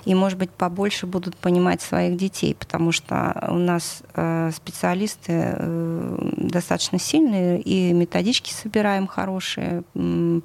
И, 0.06 0.14
может 0.16 0.38
быть, 0.38 0.52
побольше 0.52 1.08
будут 1.08 1.36
понимать 1.36 1.82
своих 1.82 2.18
детей, 2.18 2.56
потому 2.56 2.92
что 2.92 3.48
у 3.50 3.58
нас 3.58 4.04
э, 4.14 4.52
специалисты 4.56 5.32
э, 5.58 6.32
достаточно 6.38 7.00
сильные, 7.00 7.62
и 7.62 7.94
методички 7.94 8.52
собираем 8.52 9.08
хорошие, 9.08 9.84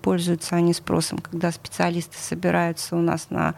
пользуются 0.03 0.57
они 0.57 0.73
спросом, 0.75 1.19
когда 1.19 1.53
специалисты 1.53 2.17
собираются 2.19 2.97
у 2.97 3.01
нас 3.01 3.29
на 3.31 3.55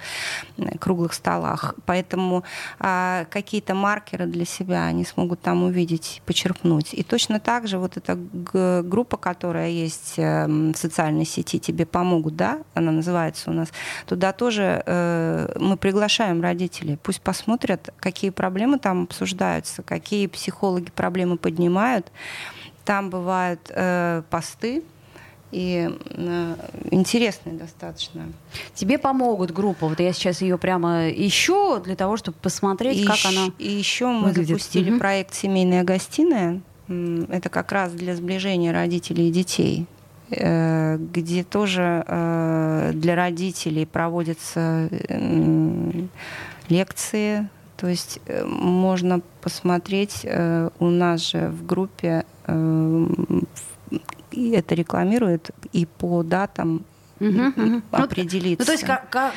круглых 0.79 1.12
столах. 1.12 1.75
Поэтому 1.87 2.44
а, 2.79 3.27
какие-то 3.31 3.75
маркеры 3.75 4.27
для 4.27 4.44
себя 4.44 4.85
они 4.87 5.05
смогут 5.05 5.40
там 5.40 5.62
увидеть, 5.62 6.22
почерпнуть. 6.27 6.94
И 6.94 7.03
точно 7.03 7.40
так 7.40 7.68
же 7.68 7.79
вот 7.79 7.96
эта 7.96 8.18
группа, 8.83 9.16
которая 9.16 9.70
есть 9.70 10.14
эм, 10.16 10.72
в 10.72 10.79
социальной 10.79 11.25
сети, 11.25 11.59
тебе 11.59 11.87
помогут, 11.87 12.37
да, 12.37 12.59
она 12.75 12.92
называется 12.92 13.51
у 13.51 13.55
нас, 13.55 13.68
Туда 14.07 14.33
тоже 14.33 14.83
э, 14.85 15.57
мы 15.59 15.77
приглашаем 15.77 16.43
родителей. 16.43 16.99
Пусть 17.03 17.21
посмотрят, 17.21 17.91
какие 17.99 18.31
проблемы 18.31 18.79
там 18.79 19.05
обсуждаются, 19.05 19.83
какие 19.83 20.27
психологи 20.27 20.91
проблемы 20.91 21.37
поднимают. 21.37 22.11
Там 22.85 23.11
бывают 23.11 23.61
э, 23.71 24.23
посты, 24.31 24.83
и 25.53 25.91
э, 26.11 26.55
интересные 26.91 27.55
достаточно. 27.55 28.33
Тебе 28.75 28.99
помогут 28.99 29.53
группа. 29.53 29.87
Вот 29.87 30.01
я 30.01 30.12
сейчас 30.15 30.41
ее 30.41 30.57
прямо 30.57 31.11
ищу 31.11 31.79
для 31.79 31.95
того, 31.95 32.17
чтобы 32.17 32.38
посмотреть, 32.41 32.97
и 32.97 33.05
как 33.05 33.19
она. 33.27 33.49
И 33.59 33.71
еще 33.71 34.07
мы 34.07 34.29
выглядит. 34.29 34.49
запустили 34.49 34.91
угу. 34.91 34.99
проект 34.99 35.35
"Семейная 35.35 35.85
гостиная". 35.85 36.62
Это 36.88 37.49
как 37.51 37.71
раз 37.71 37.93
для 37.93 38.17
сближения 38.17 38.73
родителей 38.73 39.29
и 39.29 39.31
детей. 39.31 39.87
Э, 40.35 40.97
где 40.99 41.45
тоже 41.45 42.05
э, 42.07 42.92
для 42.95 43.16
родителей 43.16 43.85
проводятся 43.87 44.88
лекции. 46.68 47.49
То 47.77 47.88
есть 47.88 48.21
э, 48.27 48.45
можно 48.45 49.21
посмотреть 49.42 50.27
у 50.79 50.87
нас 50.87 51.31
же 51.31 51.49
в 51.49 51.66
группе, 51.66 52.25
это 54.33 54.75
рекламирует 54.75 55.51
и 55.73 55.85
по 55.87 56.23
датам 56.23 56.85
угу, 57.29 57.83
определиться. 57.91 58.63
Ну, 58.63 58.67
то 58.67 58.73
есть, 58.73 58.85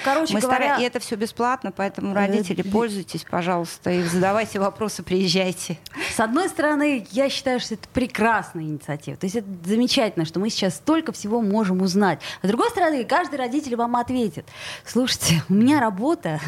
короче 0.04 0.34
Мы 0.34 0.39
говоря... 0.39 0.58
Стараем, 0.58 0.82
и 0.82 0.86
это 0.86 1.00
все 1.00 1.15
бесплатно, 1.15 1.71
поэтому 1.71 2.12
э, 2.12 2.15
родители, 2.15 2.62
пользуйтесь, 2.62 3.26
пожалуйста, 3.30 3.91
и 3.91 4.04
задавайте 4.04 4.60
вопросы, 4.60 5.04
приезжайте. 5.04 5.78
С 6.15 6.19
одной 6.19 6.50
стороны, 6.50 7.06
я 7.12 7.30
считаю, 7.30 7.60
что 7.60 7.76
это 7.76 7.88
прекрасная 7.89 8.63
инициатива. 8.63 9.17
То 9.17 9.26
есть 9.26 9.36
это 9.36 9.48
замечательно, 9.65 10.26
что 10.26 10.39
мы 10.39 10.50
сейчас 10.50 10.76
столько 10.76 11.12
всего 11.12 11.41
можем 11.41 11.82
узнать. 11.82 12.19
А 12.41 12.48
с 12.48 12.50
другой 12.50 12.69
стороны, 12.69 13.04
каждый 13.04 13.36
родитель 13.36 13.76
вам 13.76 13.95
ответит. 13.95 14.45
Слушайте, 14.86 15.43
у 15.50 15.54
меня 15.54 15.80
работа 15.80 16.39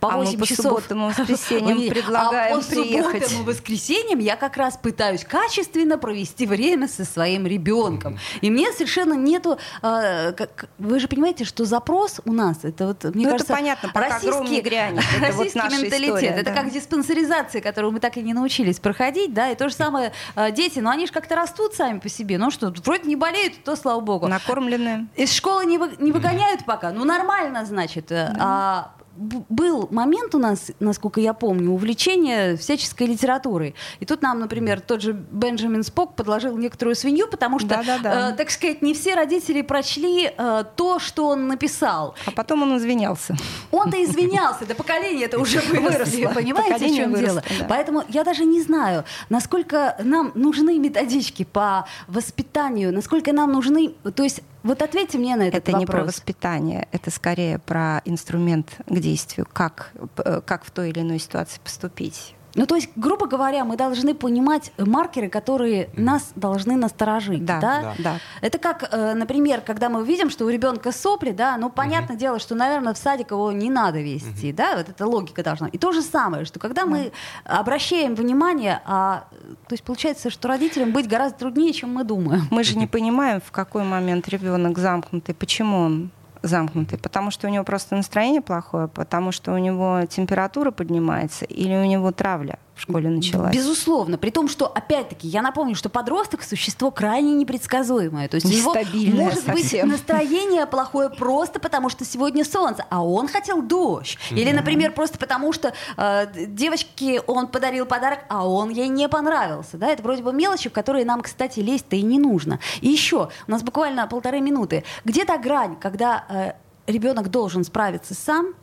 по 0.00 0.10
8 0.10 0.34
а 0.36 0.38
мы 0.38 0.46
часов. 0.46 0.56
по 0.56 0.62
субботам 0.62 1.04
и 1.04 1.08
воскресеньям 1.08 1.88
предлагаем 1.88 2.58
а 2.58 2.60
по 2.60 2.66
приехать. 2.66 3.24
субботам 3.24 3.42
и 3.42 3.44
воскресеньям 3.44 4.18
я 4.18 4.36
как 4.36 4.56
раз 4.56 4.76
пытаюсь 4.76 5.24
качественно 5.24 5.98
провести 5.98 6.46
время 6.46 6.88
со 6.88 7.04
своим 7.04 7.46
ребенком. 7.46 8.18
И 8.40 8.50
мне 8.50 8.72
совершенно 8.72 9.14
нету... 9.14 9.58
Э, 9.82 10.32
как, 10.32 10.68
вы 10.78 10.98
же 11.00 11.08
понимаете, 11.08 11.44
что 11.44 11.64
запрос 11.64 12.20
у 12.24 12.32
нас, 12.32 12.64
это 12.64 12.88
вот, 12.88 13.04
мне 13.14 13.26
ну, 13.26 13.32
кажется, 13.32 13.52
это 13.52 13.62
понятно, 13.62 13.90
российский, 13.94 14.60
грянет. 14.60 15.04
Это 15.16 15.26
российский 15.26 15.60
вот 15.60 15.72
менталитет. 15.72 16.02
История, 16.02 16.28
это 16.28 16.44
да. 16.44 16.54
как 16.54 16.72
диспансеризация, 16.72 17.60
которую 17.60 17.92
мы 17.92 18.00
так 18.00 18.16
и 18.16 18.22
не 18.22 18.34
научились 18.34 18.78
проходить, 18.80 19.32
да, 19.32 19.50
и 19.50 19.54
то 19.54 19.68
же 19.68 19.74
самое 19.74 20.12
э, 20.34 20.50
дети, 20.52 20.80
но 20.80 20.90
они 20.90 21.06
же 21.06 21.12
как-то 21.12 21.36
растут 21.36 21.74
сами 21.74 21.98
по 21.98 22.08
себе, 22.08 22.38
ну 22.38 22.50
что, 22.50 22.72
вроде 22.84 23.08
не 23.08 23.16
болеют, 23.16 23.62
то 23.64 23.76
слава 23.76 24.00
богу. 24.00 24.26
Накормленные. 24.26 25.06
Из 25.16 25.32
школы 25.32 25.64
не, 25.66 25.78
вы, 25.78 25.92
не 25.98 26.12
выгоняют 26.12 26.64
пока, 26.64 26.90
ну 26.90 27.04
нормально, 27.04 27.64
значит. 27.64 28.10
Э, 28.10 28.32
да. 28.34 28.36
А 28.38 29.03
был 29.16 29.88
момент 29.90 30.34
у 30.34 30.38
нас, 30.38 30.70
насколько 30.80 31.20
я 31.20 31.34
помню, 31.34 31.70
увлечения 31.70 32.56
всяческой 32.56 33.06
литературой. 33.06 33.74
И 34.00 34.06
тут 34.06 34.22
нам, 34.22 34.40
например, 34.40 34.80
тот 34.80 35.02
же 35.02 35.12
Бенджамин 35.12 35.82
Спок 35.82 36.14
подложил 36.14 36.56
некоторую 36.56 36.94
свинью, 36.94 37.28
потому 37.28 37.58
что, 37.58 37.68
да, 37.68 37.82
да, 37.82 37.98
да. 37.98 38.30
Э, 38.30 38.36
так 38.36 38.50
сказать, 38.50 38.82
не 38.82 38.94
все 38.94 39.14
родители 39.14 39.62
прочли 39.62 40.32
э, 40.36 40.64
то, 40.76 40.98
что 40.98 41.28
он 41.28 41.46
написал. 41.46 42.14
А 42.26 42.30
потом 42.30 42.62
он 42.62 42.76
извинялся. 42.76 43.36
Он-то 43.70 44.02
извинялся, 44.02 44.64
это 44.64 44.74
поколение 44.74 45.26
это 45.26 45.38
уже 45.38 45.60
выросли, 45.60 46.28
понимаете, 46.34 46.86
в 46.86 46.96
чем 46.96 47.14
дело? 47.14 47.42
Поэтому 47.68 48.04
я 48.08 48.24
даже 48.24 48.44
не 48.44 48.62
знаю, 48.62 49.04
насколько 49.28 49.96
нам 50.02 50.32
нужны 50.34 50.78
методички 50.78 51.44
по 51.44 51.86
воспитанию, 52.08 52.92
насколько 52.92 53.32
нам 53.32 53.52
нужны, 53.52 53.94
то 54.14 54.22
есть 54.22 54.42
вот 54.64 54.82
ответьте 54.82 55.18
мне 55.18 55.36
на 55.36 55.42
этот 55.48 55.68
это 55.68 55.72
вопрос. 55.72 55.82
Это 55.82 55.92
не 55.92 55.98
про 55.98 56.04
воспитание, 56.04 56.88
это 56.90 57.10
скорее 57.10 57.58
про 57.58 58.00
инструмент 58.04 58.78
к 58.86 58.98
действию, 58.98 59.46
как, 59.52 59.92
э, 60.16 60.40
как 60.44 60.64
в 60.64 60.70
той 60.70 60.90
или 60.90 61.00
иной 61.00 61.18
ситуации 61.18 61.60
поступить. 61.62 62.34
Ну, 62.54 62.66
то 62.66 62.76
есть, 62.76 62.90
грубо 62.96 63.26
говоря, 63.26 63.64
мы 63.64 63.76
должны 63.76 64.14
понимать 64.14 64.72
маркеры, 64.78 65.28
которые 65.28 65.90
нас 65.96 66.32
должны 66.36 66.76
насторожить. 66.76 67.44
Да, 67.44 67.60
да? 67.60 67.82
да. 67.82 67.94
да. 67.98 68.18
Это 68.40 68.58
как, 68.58 68.88
э, 68.92 69.14
например, 69.14 69.60
когда 69.60 69.88
мы 69.88 70.04
видим, 70.04 70.30
что 70.30 70.44
у 70.44 70.48
ребенка 70.48 70.92
сопли, 70.92 71.32
да, 71.32 71.56
ну, 71.56 71.70
понятное 71.70 72.14
угу. 72.14 72.20
дело, 72.20 72.38
что, 72.38 72.54
наверное, 72.54 72.94
в 72.94 72.98
садик 72.98 73.32
его 73.32 73.50
не 73.52 73.70
надо 73.70 74.00
вести, 74.00 74.50
угу. 74.50 74.56
да, 74.56 74.76
вот 74.76 74.88
эта 74.88 75.06
логика 75.06 75.42
должна. 75.42 75.68
И 75.68 75.78
то 75.78 75.92
же 75.92 76.02
самое, 76.02 76.44
что 76.44 76.60
когда 76.60 76.82
да. 76.82 76.88
мы 76.88 77.12
обращаем 77.44 78.14
внимание, 78.14 78.80
а, 78.84 79.24
то 79.68 79.72
есть 79.72 79.82
получается, 79.82 80.30
что 80.30 80.48
родителям 80.48 80.92
быть 80.92 81.08
гораздо 81.08 81.38
труднее, 81.38 81.72
чем 81.72 81.92
мы 81.94 82.04
думаем. 82.04 82.46
Мы 82.50 82.62
же 82.62 82.78
не 82.78 82.86
понимаем, 82.86 83.40
в 83.40 83.50
какой 83.50 83.84
момент 83.84 84.28
ребенок 84.28 84.78
замкнутый, 84.78 85.34
почему 85.34 85.78
он 85.78 86.10
замкнутый, 86.44 86.98
потому 86.98 87.30
что 87.30 87.46
у 87.48 87.50
него 87.50 87.64
просто 87.64 87.96
настроение 87.96 88.40
плохое, 88.40 88.88
потому 88.88 89.32
что 89.32 89.52
у 89.52 89.58
него 89.58 90.02
температура 90.08 90.70
поднимается 90.70 91.44
или 91.44 91.74
у 91.74 91.84
него 91.84 92.12
травля 92.12 92.58
в 92.74 92.80
школе 92.80 93.08
началась. 93.08 93.54
Безусловно. 93.54 94.18
При 94.18 94.30
том, 94.30 94.48
что, 94.48 94.66
опять-таки, 94.66 95.28
я 95.28 95.42
напомню, 95.42 95.76
что 95.76 95.88
подросток— 95.88 96.42
существо 96.44 96.90
крайне 96.90 97.34
непредсказуемое. 97.34 98.28
То 98.28 98.36
есть 98.36 98.46
у 98.46 98.50
него 98.50 98.74
может 99.14 99.44
совсем. 99.44 99.88
быть 99.88 99.98
настроение 99.98 100.66
плохое 100.66 101.08
просто 101.08 101.60
потому, 101.60 101.88
что 101.88 102.04
сегодня 102.04 102.44
солнце, 102.44 102.84
а 102.90 103.04
он 103.04 103.28
хотел 103.28 103.62
дождь. 103.62 104.18
Или, 104.30 104.50
например, 104.50 104.92
просто 104.92 105.18
потому, 105.18 105.52
что 105.52 105.72
э, 105.96 106.26
девочке 106.48 107.20
он 107.20 107.46
подарил 107.46 107.86
подарок, 107.86 108.20
а 108.28 108.46
он 108.46 108.70
ей 108.70 108.88
не 108.88 109.08
понравился. 109.08 109.76
Да? 109.76 109.88
Это 109.88 110.02
вроде 110.02 110.22
бы 110.22 110.32
мелочи, 110.32 110.68
в 110.68 110.72
которые 110.72 111.04
нам, 111.04 111.22
кстати, 111.22 111.60
лезть-то 111.60 111.94
и 111.94 112.02
не 112.02 112.18
нужно. 112.18 112.58
И 112.80 112.88
еще, 112.88 113.28
у 113.46 113.50
нас 113.50 113.62
буквально 113.62 114.06
полторы 114.08 114.40
минуты. 114.40 114.82
Где 115.04 115.24
то 115.24 115.38
грань, 115.38 115.76
когда 115.76 116.24
э, 116.28 116.52
ребенок 116.90 117.30
должен 117.30 117.62
справиться 117.62 118.14
сам, 118.14 118.54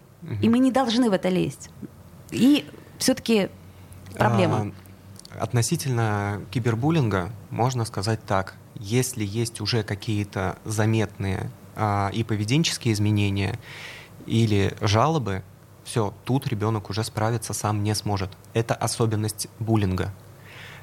и 0.41 0.50
мы 0.50 0.60
не 0.60 0.71
должны 0.71 1.10
в 1.10 1.13
это 1.13 1.30
лезть? 1.30 1.69
И 2.30 2.65
все-таки 3.00 3.50
проблема? 4.17 4.71
А, 5.36 5.43
относительно 5.43 6.41
кибербуллинга 6.52 7.32
можно 7.50 7.86
сказать 7.86 8.24
так. 8.26 8.56
Если 8.76 9.24
есть 9.24 9.62
уже 9.62 9.84
какие-то 9.84 10.58
заметные 10.65 11.52
а, 11.76 12.10
и 12.13 12.24
поведенческие 12.24 12.93
изменения 12.93 13.60
или 14.26 14.76
жалобы, 14.82 15.43
все, 15.84 16.13
тут 16.26 16.47
ребенок 16.47 16.89
уже 16.89 17.04
справиться 17.04 17.54
сам 17.54 17.84
не 17.84 17.95
сможет. 17.95 18.30
Это 18.54 18.76
особенность 18.76 19.47
буллинга. 19.60 20.13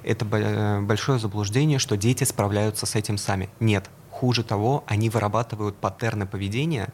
Это 0.02 0.24
э, 0.24 0.80
большое 0.80 1.18
заблуждение, 1.18 1.78
что 1.78 1.96
дети 1.96 2.24
справляются 2.24 2.86
с 2.86 2.94
этим 2.94 3.18
сами. 3.18 3.48
Нет. 3.60 3.90
Хуже 4.10 4.42
того, 4.42 4.84
они 4.86 5.10
вырабатывают 5.10 5.76
паттерны 5.76 6.26
поведения, 6.26 6.88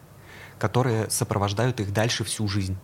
которые 0.59 1.09
сопровождают 1.09 1.79
их 1.79 1.93
дальше 1.93 2.23
всю 2.23 2.47
жизнь. 2.47 2.77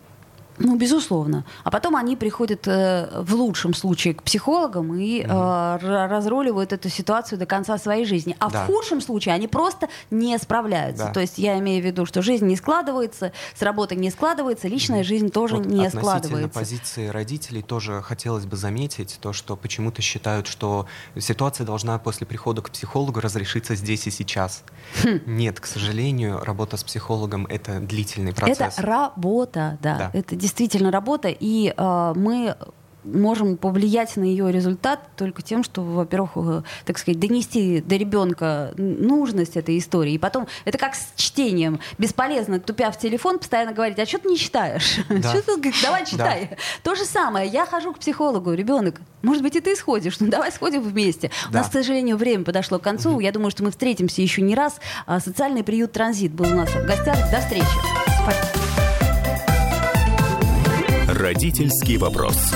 Ну, 0.58 0.76
безусловно. 0.76 1.44
А 1.64 1.70
потом 1.70 1.96
они 1.96 2.16
приходят 2.16 2.66
э, 2.66 3.22
в 3.22 3.34
лучшем 3.34 3.74
случае 3.74 4.14
к 4.14 4.22
психологам 4.22 4.94
и 4.94 5.22
э, 5.22 5.78
разруливают 5.80 6.72
эту 6.72 6.88
ситуацию 6.88 7.38
до 7.38 7.46
конца 7.46 7.78
своей 7.78 8.04
жизни. 8.04 8.36
А 8.38 8.50
да. 8.50 8.64
в 8.64 8.66
худшем 8.66 9.00
случае 9.00 9.34
они 9.34 9.48
просто 9.48 9.88
не 10.10 10.36
справляются. 10.38 11.06
Да. 11.06 11.12
То 11.12 11.20
есть 11.20 11.38
я 11.38 11.58
имею 11.58 11.82
в 11.82 11.86
виду, 11.86 12.06
что 12.06 12.22
жизнь 12.22 12.46
не 12.46 12.56
складывается, 12.56 13.32
с 13.54 13.62
работой 13.62 13.96
не 13.96 14.10
складывается, 14.10 14.68
личная 14.68 15.04
жизнь 15.04 15.30
тоже 15.30 15.56
вот 15.56 15.66
не 15.66 15.88
складывается. 15.88 16.48
позиции 16.48 17.08
родителей 17.08 17.62
тоже 17.62 18.02
хотелось 18.02 18.46
бы 18.46 18.56
заметить 18.56 19.18
то, 19.20 19.32
что 19.32 19.56
почему-то 19.56 20.02
считают, 20.02 20.46
что 20.46 20.86
ситуация 21.18 21.66
должна 21.66 21.98
после 21.98 22.26
прихода 22.26 22.62
к 22.62 22.70
психологу 22.70 23.20
разрешиться 23.20 23.74
здесь 23.74 24.06
и 24.06 24.10
сейчас. 24.10 24.64
Хм. 25.02 25.20
Нет, 25.26 25.60
к 25.60 25.66
сожалению, 25.66 26.40
работа 26.44 26.76
с 26.76 26.84
психологом— 26.84 27.46
это 27.50 27.80
длительный 27.80 28.34
процесс. 28.34 28.78
Это 28.78 28.86
работа, 28.86 29.78
да. 29.82 29.98
да. 29.98 30.10
Это 30.12 30.36
действительно 30.42 30.90
работа, 30.90 31.28
и 31.28 31.72
э, 31.74 32.12
мы 32.16 32.56
можем 33.04 33.56
повлиять 33.56 34.16
на 34.16 34.24
ее 34.24 34.50
результат 34.52 35.00
только 35.16 35.42
тем, 35.42 35.64
что, 35.64 35.82
во-первых, 35.82 36.30
э, 36.36 36.62
так 36.84 36.98
сказать, 36.98 37.18
донести 37.18 37.80
до 37.80 37.96
ребенка 37.96 38.72
нужность 38.76 39.56
этой 39.56 39.78
истории. 39.78 40.12
И 40.12 40.18
потом, 40.18 40.46
это 40.64 40.78
как 40.78 40.94
с 40.94 41.12
чтением. 41.16 41.80
Бесполезно, 41.98 42.60
тупя 42.60 42.90
в 42.90 42.98
телефон, 42.98 43.38
постоянно 43.38 43.72
говорить, 43.72 43.98
а 43.98 44.06
что 44.06 44.18
ты 44.18 44.28
не 44.28 44.38
читаешь? 44.38 45.00
Да. 45.22 45.28
Что 45.30 45.42
ты, 45.42 45.72
давай 45.82 46.06
читай. 46.06 46.48
Да. 46.50 46.56
То 46.82 46.94
же 46.94 47.04
самое. 47.04 47.48
Я 47.48 47.66
хожу 47.66 47.92
к 47.92 47.98
психологу, 47.98 48.52
ребенок, 48.54 49.00
может 49.22 49.42
быть, 49.42 49.54
и 49.56 49.60
ты 49.60 49.76
сходишь, 49.76 50.18
ну 50.20 50.28
давай 50.28 50.50
сходим 50.50 50.80
вместе. 50.80 51.30
Да. 51.44 51.50
У 51.50 51.52
нас, 51.62 51.68
к 51.68 51.72
сожалению, 51.72 52.16
время 52.16 52.44
подошло 52.44 52.78
к 52.78 52.82
концу. 52.82 53.12
Угу. 53.12 53.20
Я 53.20 53.30
думаю, 53.30 53.50
что 53.50 53.62
мы 53.62 53.70
встретимся 53.70 54.22
еще 54.22 54.42
не 54.42 54.54
раз. 54.54 54.80
А, 55.06 55.20
социальный 55.20 55.62
приют 55.62 55.92
«Транзит» 55.92 56.32
был 56.32 56.46
у 56.46 56.54
нас 56.54 56.70
в 56.70 56.86
гостях. 56.86 57.16
До 57.30 57.40
встречи. 57.40 57.66
Спасибо. 58.22 58.71
Родительский 61.22 61.98
вопрос. 61.98 62.52